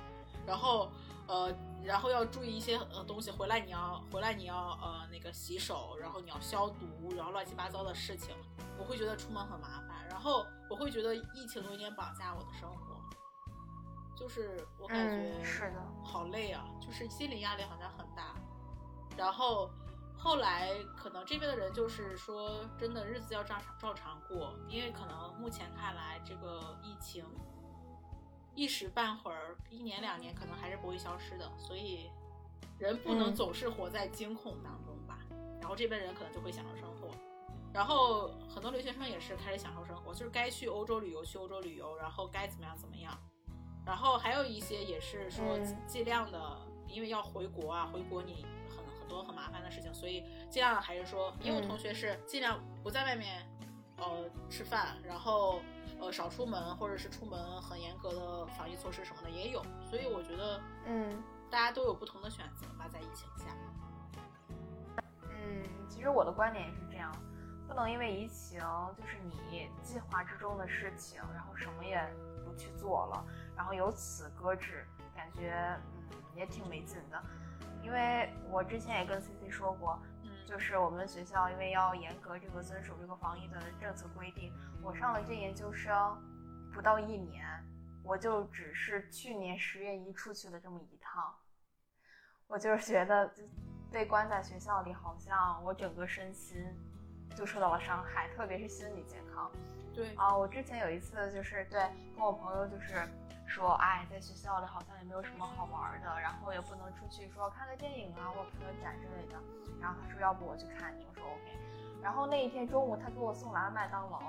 [0.46, 0.90] 然后
[1.30, 8.34] 呃，然后要注意一些呃东西，回来你要回来你要呃那个洗手，然后你要消毒，然后乱七八糟的事情，
[8.76, 13.00] 我会觉得出门很麻烦，然后我会觉得疫情有点绑架我的生活，
[14.16, 18.34] 就是我感觉是的，好累啊，就是心理压力好像很大，
[19.16, 19.70] 然后。
[20.22, 27.24] 后来可能这边的人就是说，真的日子要照常照常过，因为可能目前看来这个疫情
[28.60, 32.10] 一时半会儿，一年两年可能还是不会消失的，所以
[32.78, 35.18] 人不能总是活在惊恐当中吧。
[35.58, 37.08] 然后这边人可能就会享受生活，
[37.72, 43.18] 然后很多留学生也是开始享受生活，就是该去欧洲旅游去欧洲旅游，然后该怎么样怎么样。
[43.86, 49.08] 然后还有一些也是说尽量的，因为要回国啊，回国你很很。
[49.08, 53.49] 多很麻烦的事情，所以尽量还是说，因为我同学是尽量不在外面，
[54.00, 55.60] 呃，吃饭，然后
[56.00, 63.44] 呃少出门，或者是出门很严格的防疫措施什么的也有，所以我觉得，嗯，大家都有不同的选择吧，在疫情下。
[65.28, 67.12] 嗯，其实我的观点也是这样，
[67.68, 68.58] 不能因为疫情
[68.96, 72.02] 就是你计划之中的事情，然后什么也
[72.44, 75.78] 不去做了，然后由此搁置，感觉
[76.10, 77.22] 嗯也挺没劲的。
[77.82, 80.19] 因为我之前也跟 C C 说过，嗯，
[80.50, 86.20] 就是我们学校因为要严格这个遵守这个防疫的政策规定，我上了这研究生
[86.74, 87.46] 不到一年，
[88.02, 91.32] 我就只是去年十月一出去的这么一趟，
[92.48, 93.32] 我就是觉得
[93.92, 96.66] 被关在学校里，好像我整个身心
[97.36, 99.52] 就受到了伤害，特别是心理健康。
[99.94, 101.81] 对啊，我之前有一次就是对
[102.16, 103.07] 跟我朋友就是。
[103.53, 109.35] 说，哎，在学校里好像也没有什么好玩的，然后也不能出去说看个电影啊，或者看个展之类的。
[109.81, 111.59] 然后他说，要不我去看你，我说 OK。
[112.00, 114.22] 然后那一天中午，他给我送来了麦当劳。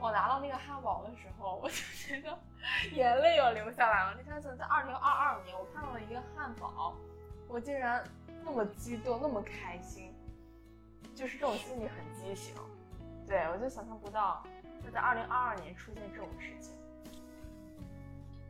[0.00, 2.36] 我拿到那个汉堡的时候，我就觉得
[2.90, 4.16] 眼泪要流下来了。
[4.18, 6.96] 你看，在二零二二年，我看到了一个汉堡，
[7.46, 8.02] 我竟然
[8.44, 10.12] 那么激动，那么开心，
[11.14, 12.56] 就是这种心理很畸形。
[13.24, 14.42] 对我就想象不到，
[14.84, 16.76] 会在二零二二年出现这种事情。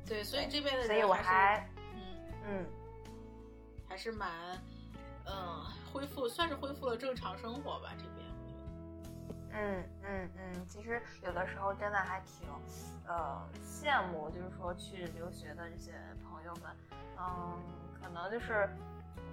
[0.07, 2.01] 对，所以这边的人，所以我还，嗯
[2.47, 2.67] 嗯，
[3.89, 4.31] 还是蛮，
[5.27, 7.95] 嗯，恢复，算是恢复了正常生活吧。
[7.97, 8.29] 这边，
[9.53, 12.47] 嗯嗯嗯，其实有的时候真的还挺，
[13.07, 15.93] 呃，羡慕，就是说去留学的这些
[16.23, 16.77] 朋友们，
[17.19, 17.59] 嗯，
[18.03, 18.69] 可能就是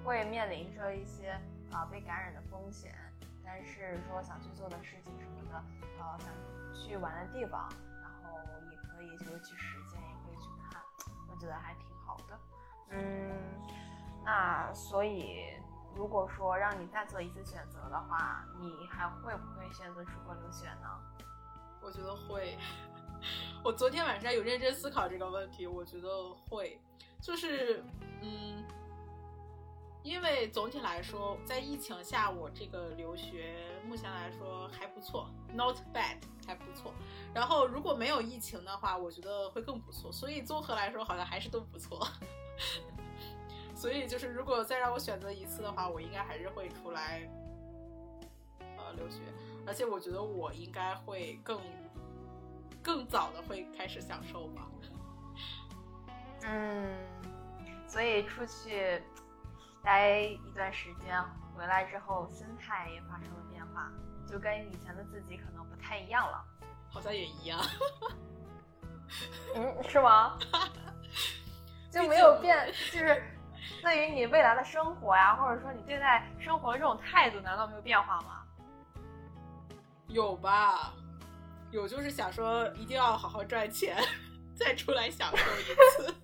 [0.06, 1.32] 会面临着一些
[1.72, 2.96] 啊被感染的风险，
[3.44, 5.64] 但是说想去做的事情什么的，
[6.00, 6.30] 呃，想
[6.74, 7.70] 去玩的地方，
[8.02, 8.38] 然后
[8.72, 10.00] 也可以就是去实践。
[10.02, 10.82] 也可以去看，
[11.30, 12.40] 我觉得还挺好的，
[12.90, 13.32] 嗯，
[14.24, 15.54] 那所以
[15.96, 20.88] 如果说让你再做一次选择的话，你还会不会选择出国留学呢？
[21.82, 22.58] 我觉得会，
[23.64, 26.08] 我昨天晚上有认真思考这个问题，我觉得
[26.48, 26.80] 会，
[27.20, 27.84] 就是
[28.22, 28.64] 嗯，
[30.04, 36.18] 因为总体来说，在疫情下，我这个留学目前来说还不错，not bad。
[36.48, 36.92] 还不错，
[37.36, 40.12] 然后如果没有疫情的话，我觉得会更不错。
[40.12, 42.06] 所以综合来说，好像还是都不错。
[43.76, 47.30] 所以就是如果再让我选择一次的话，我应该还是会出来，
[48.60, 49.20] 呃，留学。
[49.66, 51.62] 而且我觉得我应该会更
[52.82, 54.68] 更早的会开始享受吧。
[56.42, 56.98] 嗯，
[57.88, 59.00] 所以出去
[59.84, 61.22] 待一段时间，
[61.56, 63.92] 回来之后心态也发生了变化，
[64.28, 66.44] 就跟以前的自己可能不太一样了。
[66.90, 67.60] 好像也一样。
[69.56, 70.38] 嗯，是吗？
[71.92, 73.24] 就没有变，就是
[73.82, 78.44] 对于你未来的生活呀，或者说你对待生活的这种态度，难道没有变化吗？
[80.08, 80.94] 有吧，
[81.72, 83.98] 有就是想说一定要好好赚钱，
[84.56, 85.64] 再出来享受一
[86.06, 86.16] 次。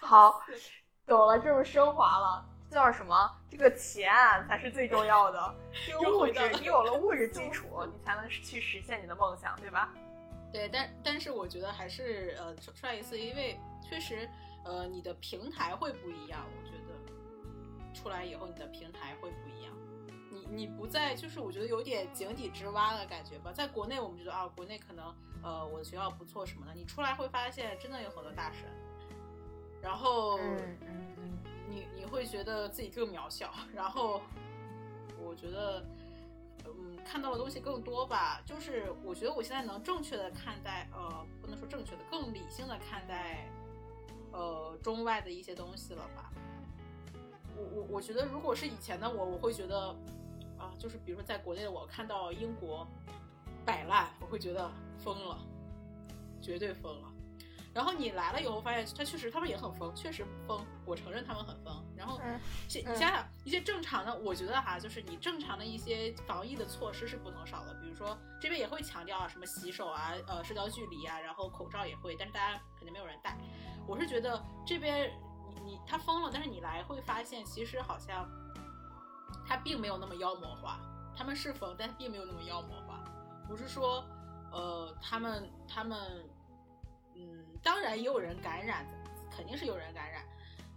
[0.06, 0.40] 好，
[1.06, 3.30] 懂了，这么升华了，叫什么？
[3.50, 4.12] 这个钱
[4.46, 5.54] 才是最重要的。
[5.86, 9.92] 这个物质，你有了物质基 础，你才能去实现你的梦想，对吧？
[10.52, 14.28] 对，但但是我觉得还是呃出来一次，因为确实
[14.64, 16.40] 呃你的平台会不一样。
[16.56, 19.74] 我觉得出来以后你的平台会不一样。
[20.30, 23.52] 你你不在，就是我觉得有点井底之蛙的感觉吧。
[23.52, 28.64] 在国内我们觉得啊，国内可能呃我的学校不错什么的，你出来会发现真的有很多大神，
[29.82, 30.38] 然后
[31.68, 34.20] 你你会觉得自己更渺小，然后
[35.20, 35.84] 我觉得。
[36.70, 43.48] 嗯，看到的东西更多吧，就是我觉得我现在能正确的看待，呃，不能说正确的，更理性的看待，
[44.32, 46.30] 呃，中外的一些东西了吧。
[47.56, 49.88] 我我我觉得，如果是以前的我，我会觉得，
[50.58, 52.86] 啊，就是比如说在国内的我看到英国
[53.64, 55.38] 摆烂，我会觉得疯了，
[56.42, 57.08] 绝对疯了。
[57.78, 61.80] 然后你来了以后，发现他确实他们也很疯，确实疯，我承认他们很疯。
[61.96, 62.20] 然后，
[62.66, 67.72] 你想想一些正常的，我觉得哈，就是你正常的一些防疫的措施是不能少的。
[67.74, 73.38] 比如说这边也会强调啊，什么洗手啊，呃，社交距离啊，然后口罩也会，但是大家肯定没有人戴。
[73.86, 75.12] 我是觉得这边
[75.48, 78.28] 你你他疯了，但是你来会发现，其实好像
[79.46, 80.80] 他并没有那么妖魔化。
[81.16, 83.04] 他们是疯，但并没有那么妖魔化。
[83.46, 84.04] 不是说，
[84.50, 86.28] 呃，他们他们。
[87.58, 88.86] 嗯，当然也有人感染，
[89.30, 90.22] 肯定是有人感染，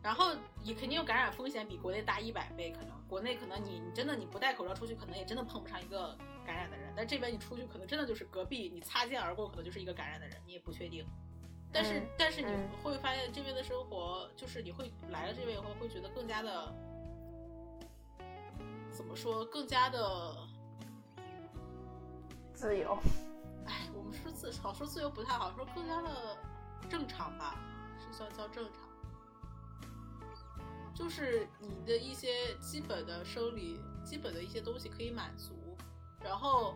[0.01, 2.71] 然后也肯定有感染风险，比国内大一百倍。
[2.71, 6.93] 可能国内可能你你真的你不戴口罩出去，可能也真的碰不上一个感染的人。
[6.95, 11.05] 但这边你出去，可能真的就是隔壁你擦肩而过，可能就是一个感染的人，你也不确定。
[11.73, 12.51] 但是但是你
[12.84, 16.73] 会发现这边的生活，就是你会来了这边以后，会觉得更加的，
[18.91, 20.36] 怎么说，更加的
[22.53, 22.97] 自由。
[23.65, 26.38] 哎，我们说自好说自由不太好，说更加的
[26.91, 27.57] 正常吧，
[27.97, 28.81] 是叫叫正常，
[30.93, 35.55] 就是你的一些基本的生理、基本的一些东西可以满足。
[36.21, 36.75] 然后，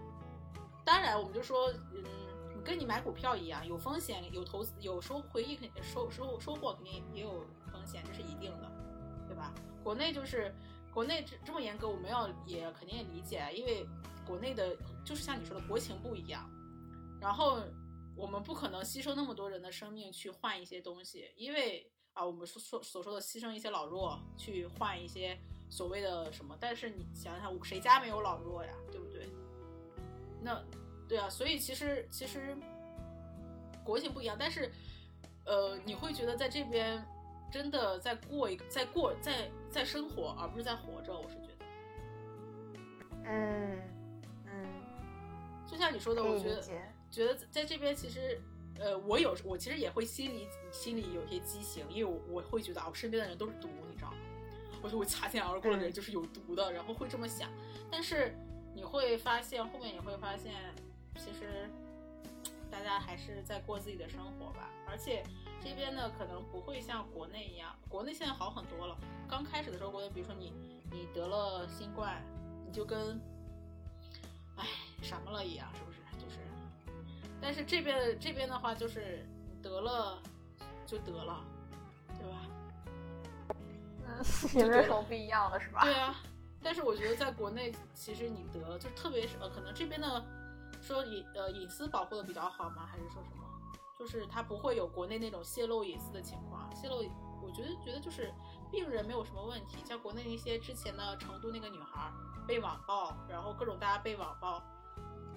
[0.86, 8.72] 当然我们就说，嗯，跟你买股票一样，有风险，有投资，有收回忆，肯定收收收获肯定也有风险，这是一定的，
[9.28, 9.53] 对吧？
[9.84, 10.55] 国内就是
[10.93, 13.86] 国内这这么严格，我们要也肯定也理解，因为
[14.26, 16.49] 国内的就是像你说的国情不一样。
[17.20, 17.59] 然后
[18.16, 25.38] 我们不可能牺牲那么多人的生命去换一些东西，因为啊，我们所所所说的牺牲一些老弱去换一些
[25.70, 29.28] 所谓的什么，但是你想想，谁家没有老弱呀，对不对？
[30.41, 30.63] 那
[31.09, 32.55] 对啊，所以其实其实
[33.84, 34.72] 国情不一样，但是
[35.45, 37.05] 呃，你会觉得在这边
[37.51, 41.66] 真的在过一在过在在生活，而不是在活着，我是觉得，
[43.26, 43.82] 嗯
[44.45, 44.84] 嗯，
[45.68, 46.63] 就像你说的，我觉得。
[47.16, 48.41] 觉得在这边其实，
[48.78, 54.18] 呃，我有我其实也会心里心里有些畸形，因为我我会觉得啊，我身边的人都是毒，你知道吗？
[54.82, 57.49] 我说我擦肩而过的人就是有毒的，然后会这么想。
[57.89, 58.36] 但是
[58.74, 60.53] 你会发现后面你会发现，
[61.16, 61.70] 其实
[62.70, 64.70] 大家还是在过自己的生活吧。
[64.86, 65.24] 而且
[65.63, 68.97] 这边呢，可能不会像国内一样，国内现在好很多了。
[69.30, 70.51] 刚开始的时候，国内比如说你
[70.91, 72.22] 你得了新冠，
[72.68, 73.18] 你就跟
[74.57, 74.68] 哎
[75.01, 75.95] 什么了一样，是不是？
[77.42, 79.26] 但是这边这边的话，就是
[79.62, 80.22] 得了
[80.86, 81.44] 就得了，
[82.18, 82.42] 对吧？
[84.08, 85.84] 嗯，有 没有什么不一样的是吧？
[85.84, 86.16] 对啊，
[86.62, 90.24] 但是我觉得在国内，其实你得了就特别是呃，可能这边的
[90.82, 92.86] 说隐呃隐私保护的比较好吗？
[92.86, 93.44] 还是说什么？
[93.98, 96.70] 就是它不会有国内那种泄露隐私的情况。
[96.76, 96.98] 泄露，
[97.42, 98.34] 我觉得觉得就是
[98.72, 99.78] 病人没有什么问题。
[99.86, 102.12] 像国内那些之前的成都那个女孩
[102.48, 104.62] 被网暴，然后各种大家被网暴。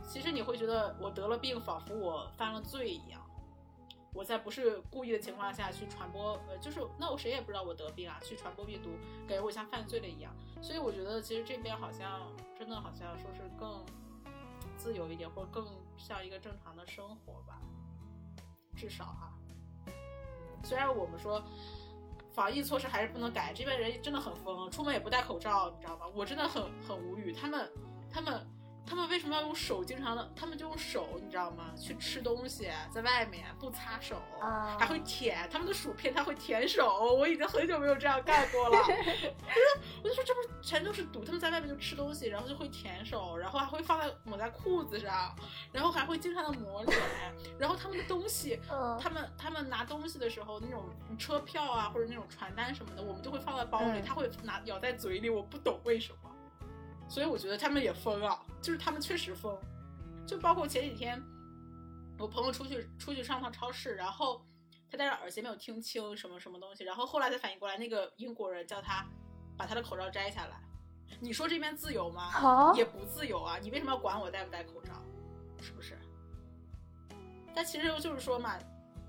[0.08, 3.20] 其实你会觉得我得了病，仿佛我犯了罪一样。
[4.14, 8.88] 我在不是故意的情况下去传播，呃，就是那我谁也不知道我得病啊，去传播病毒，
[9.28, 10.34] 感觉我像犯罪了一样。
[10.62, 13.84] 所以我觉得其实这边好像真的好像说是更
[14.76, 17.60] 自由一点，或更像一个正常的生活吧。
[18.74, 19.32] 至少哈，
[20.64, 21.44] 虽然我们说
[22.32, 26.06] 防疫措施还是不能改，这边人真的很疯，出门也不戴口罩，你知道吗？
[26.14, 27.70] 我真的很很无语，他们
[28.10, 28.44] 他们。
[28.88, 29.84] 他们为什么要用手？
[29.84, 31.72] 经常的，他们就用手，你知道吗？
[31.76, 34.16] 去吃东西，在外面不擦手，
[34.78, 37.14] 还会舔他们的薯片，他会舔手。
[37.14, 38.78] 我已经很久没有这样干过了。
[40.02, 41.22] 我就说，这不全都是毒？
[41.22, 45.34] 他们在外面就吃东西，然后就会舔手，然后还会放在抹在裤子上，
[45.70, 46.98] 然后还会经常的抹脸。
[47.58, 48.58] 然后他们的东西，
[49.00, 56.27] 他们他们拿东西的时候，那种车票啊或者那种传单什么的，我们就会放在包里，他会拿咬在嘴里，我不懂为什么。
[57.08, 59.56] 所以我觉得他们也疯啊，就是他们确实疯，
[60.26, 61.22] 就包括前几天，
[62.18, 64.44] 我朋友出去出去上趟超市，然后
[64.90, 69.06] 他戴着耳机没有听清什么什么东西，然后后来才反应过来，那个英国人叫他
[69.56, 70.60] 把他的口罩摘下来。
[71.20, 72.72] 你说这边自由吗？
[72.76, 73.56] 也不自由啊！
[73.58, 74.92] 你为什么要管我戴不戴口罩？
[75.60, 75.98] 是不是？
[77.54, 78.58] 但其实就是说嘛，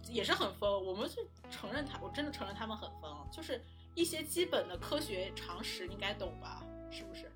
[0.08, 0.86] 也是很疯。
[0.86, 1.22] 我们就
[1.52, 3.62] 承认他，我真的承认他们很疯，就是
[3.95, 6.64] 一些基本的科学常识应该懂吧？
[6.89, 7.30] 是不是？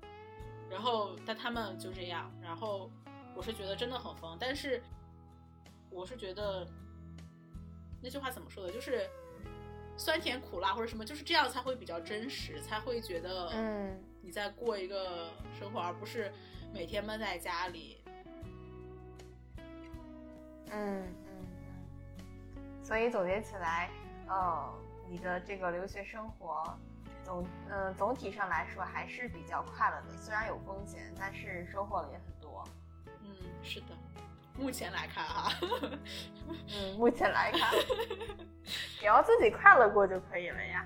[0.70, 2.30] 然后，但他们就这样。
[2.42, 2.90] 然后，
[3.34, 4.36] 我是觉得真的很疯。
[4.40, 4.82] 但是，
[5.90, 6.66] 我是觉得
[8.02, 8.72] 那句话怎么说的？
[8.72, 9.08] 就是
[9.96, 16.32] 酸甜苦辣或者什么，就是这样才会比较真实，才会觉得嗯你在过一个生活，而不是
[16.72, 18.02] 每天闷在家里。
[20.70, 21.46] 嗯嗯。
[22.82, 23.90] 所以总结起来，
[24.28, 24.74] 哦，
[25.08, 26.76] 你的这个留学生活。
[27.24, 32.62] 总嗯，总体上来说还是比较快乐的，虽然有风险，但是收获了也很多。
[33.22, 33.28] 嗯，
[33.62, 33.96] 是的，
[34.56, 35.52] 目前来看哈，
[36.68, 37.70] 嗯，目前来看，
[38.98, 40.84] 只要自己快乐过就可以了呀。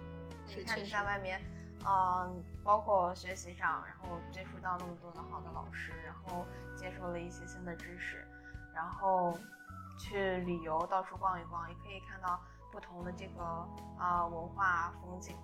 [0.56, 1.40] 你看你在外面，
[1.86, 8.26] 嗯，包括学习上，然后接触到那么多的好的老师，然后接受了一些新的知识，
[8.74, 9.36] 然后
[9.98, 13.42] 去旅游到处逛一逛，也可以看到不同的这个
[13.98, 15.36] 啊文化风景。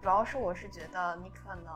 [0.00, 1.74] 主要是我是觉得你可能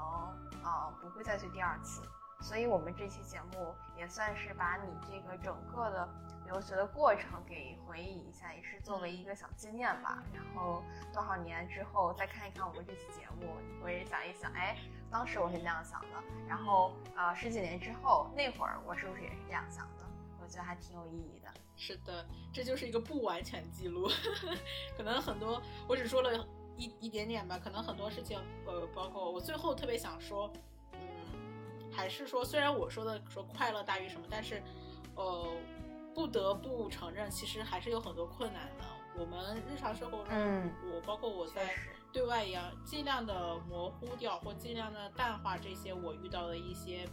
[0.63, 2.03] 啊不会再去第二次，
[2.41, 6.09] 所以我们这期节目也算是把你这个整个的
[6.47, 10.23] 留学的过程给回忆一下，也是作为一个小纪念吧。
[10.33, 14.79] 然后多少年之后再看一看我们这期节目，我也想一想，哎，
[15.11, 16.23] 当时我是这样想的。
[16.49, 20.05] 然后呃十几年之后那会儿我是不是也是这样想的？
[20.41, 21.53] 我觉得还挺有意义的。
[21.77, 24.09] 是的，这就是一个不完全记录，
[24.97, 26.47] 可能很多我只说了。
[26.77, 30.53] 一一点点吧，可能很多事情，呃，包括我最后特别想说，
[30.93, 31.01] 嗯，
[31.93, 34.63] 还是说，虽然我说的说快乐大于什么，但是，
[35.15, 35.47] 呃，
[36.15, 38.85] 不得不承认，其实还是有很多困难的。
[39.17, 40.35] 我们日常生活中，
[40.93, 41.75] 我包括我在
[42.13, 47.07] 对外一样，尽量的模糊掉或尽量的淡化这些我遇到的一些，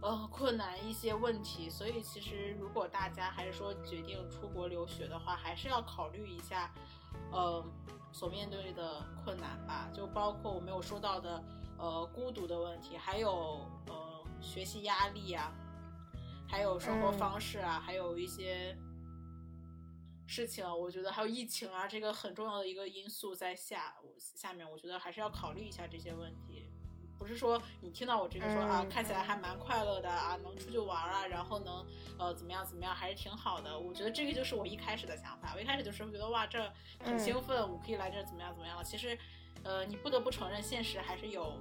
[0.00, 1.68] 呃，困难一些问题。
[1.68, 6.72] 所以，其实如果大家还是说决定出国留学的话，还是要考虑一下，
[7.30, 7.62] 呃。
[8.16, 11.44] 所面对的困难吧，就包括我没有说到的，
[11.76, 15.52] 呃，孤独的问题，还有呃，学习压力啊，
[16.48, 18.74] 还有生活方式啊，还有一些
[20.26, 26.65] 事情，我觉得还有疫情啊，这个很重要的一个因素在下下面，我觉得还是要考虑一下这些问题。
[27.18, 31.84] 不是说你听到我这个说啊，看起来还蛮快乐的啊，能出去玩啊，然后能
[32.18, 33.78] 呃怎么样怎么样，还是挺好的。
[33.78, 35.52] 我觉得这个就是我一开始的想法。
[35.54, 36.70] 我一开始就是觉得哇，这
[37.02, 38.84] 很兴奋，我可以来这怎么样怎么样了。
[38.84, 39.18] 其实，
[39.64, 41.58] 呃，你不得不承认，现实还是有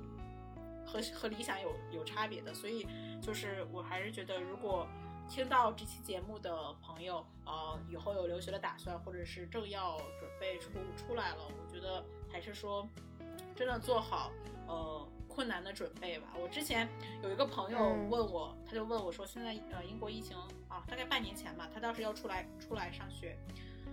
[0.85, 2.53] 和和理想有有差别的。
[2.53, 2.85] 所以，
[3.21, 4.85] 就是我还是觉得，如果
[5.29, 12.87] 听到这期节目的朋友，呃，以后有留学的打算，或者是正要准备出出来了，我觉得还是说
[13.55, 14.31] 真的做好，
[14.67, 15.07] 呃。
[15.35, 16.27] 困难的准备吧。
[16.41, 16.87] 我之前
[17.21, 17.77] 有一个朋友
[18.09, 20.37] 问我，他就问我说：“现在呃，英国疫情
[20.69, 23.37] 啊，大概半年前吧，他当时要出来出来上学，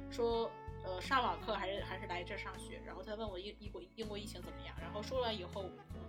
[0.08, 0.48] 说
[0.84, 2.80] 呃上网课还是还是来这上学。
[2.86, 4.76] 然后他问我英英国英国疫情怎么样？
[4.80, 5.64] 然后说了以后，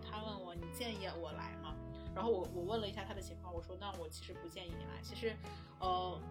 [0.08, 1.74] 他问我你建议我来吗？
[2.14, 5.02] 然后我我问了一下他的情况，我说那我其实不建议你来。
[5.02, 5.36] 其实
[5.80, 6.22] 呃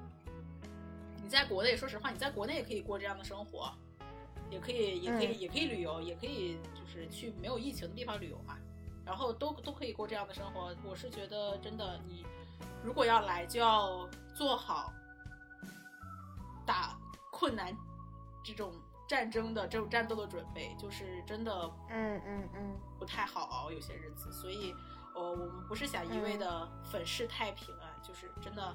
[1.20, 3.72] 你在国内，说实话，你在国内也可以过这样的生活，
[4.48, 8.56] 也可以也可以也可以旅游，也可以就是去没有疫情的地方旅游嘛。”
[9.04, 12.24] 然后都都可以过这样的生活，我是觉得真的，你
[12.82, 14.92] 如果要来，就要做好
[16.66, 16.96] 打
[17.30, 17.76] 困难
[18.44, 18.72] 这种
[19.08, 21.52] 战争的这种战斗的准备，就是真的，
[21.90, 24.74] 嗯嗯嗯，不太好熬有些日子，所以，
[25.14, 28.74] 呃，我们不是想一味的粉饰太平啊，就是真的。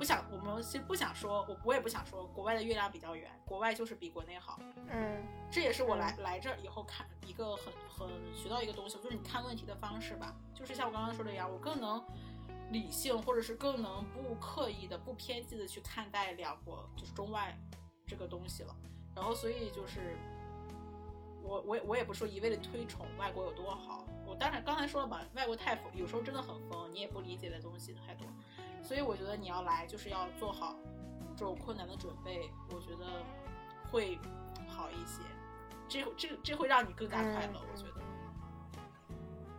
[0.00, 4.58] 不想，我们其实不想说，我我也不想说，国外的月亮比较圆，国外就是比国内好。
[4.88, 5.22] 嗯，
[5.52, 12.02] 这也是我来来这以后看一个很很学到一个东西，就是你看问题的方式吧，就是像我刚刚说的一样，我更能
[12.70, 17.54] 理性，或者是更能不刻意的、不偏激的去看待两国，就是中外
[18.06, 18.74] 这个东西了。
[19.14, 20.16] 然后，所以就是
[21.42, 24.06] 我我我也不说一味的推崇外国有多好。
[24.26, 28.24] 我当然刚才说了嘛，外国太疯，有时候真的很疯，你也不理解的东西太多，
[28.82, 30.74] 所以我觉得你要来就是要做好
[31.36, 33.22] 这种困难的准备，我觉得
[33.90, 34.18] 会
[34.68, 35.22] 好一些，
[35.88, 38.00] 这这这会让你更加快乐，我觉得。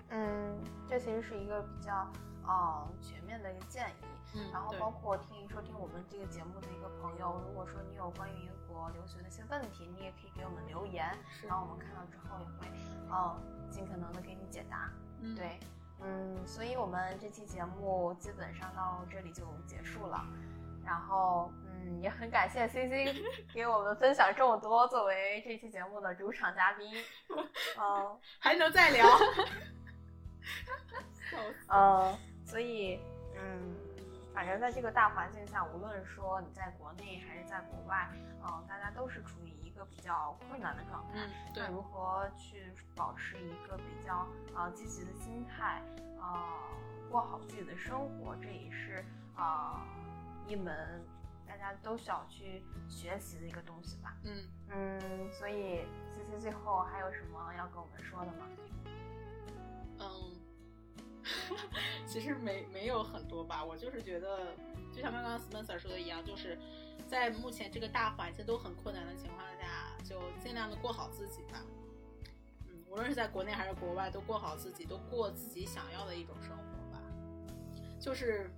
[0.09, 2.11] 嗯，这其实是一个比较
[2.45, 4.05] 呃全面的一个建议。
[4.33, 11.05] 嗯，然后包括听收听我们这个节目的一个朋友，如果说你有关于英国留学的一些问题，你也可以给我们留言，
[11.45, 12.67] 然后我们看到之后也会，
[13.11, 14.89] 嗯，尽可能的给你解答。
[15.19, 15.59] 嗯，对，
[16.03, 20.25] 嗯，所以我们这期节目基本上到这里就结束了。
[20.83, 23.23] 然后，嗯，也很感谢 C C
[23.53, 26.91] 给我们分享这么多，作为这期节目的主场嘉宾。
[27.77, 29.05] 嗯， 还能再聊。
[31.69, 32.99] 嗯，所以，
[33.37, 33.75] 嗯，
[34.33, 38.09] 反正在这个大环境下，无论说你在国内还是在国外，
[38.43, 41.13] 嗯，大家都是处于一个比较困难的状态。
[41.15, 41.67] 嗯，对。
[41.67, 45.81] 如何去保持一个比较呃积极的心态，
[46.19, 46.37] 呃，
[47.09, 49.03] 过好自己的生活，这也是
[49.35, 49.81] 呃
[50.47, 51.03] 一门
[51.47, 54.15] 大家都需要去学习的一个东西吧。
[54.23, 58.47] 嗯嗯，所以 C C 最后还有什么要跟我们说的吗？
[59.99, 60.31] 嗯。
[62.07, 64.53] 其实没没有很多吧，我就是觉得，
[64.91, 66.57] 就像刚刚 Spencer 说的一样，就是
[67.07, 69.60] 在目前这个大环境都很困难的情况下，
[70.03, 71.59] 就尽量的过好自己吧。
[72.67, 77.01] 嗯，无论是在国内还是国外，都过好自己，都过自己想要的一种生活吧。
[77.99, 78.49] 就是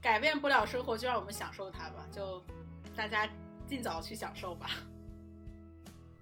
[0.00, 2.06] 改变不了生活，就让我们享受它吧。
[2.10, 2.42] 就
[2.96, 3.28] 大家
[3.66, 4.70] 尽早去享受吧。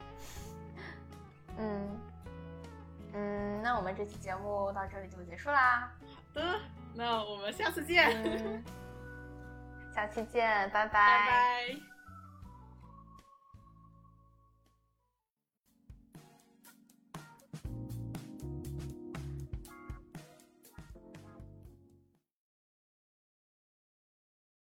[1.59, 2.01] 嗯。
[3.19, 5.91] 嗯，那我们这期节目到这里就结束啦。
[6.03, 6.61] 好的，
[6.95, 8.63] 那我们下次见。
[9.95, 10.89] 下期见，拜拜。
[10.89, 11.96] 拜拜。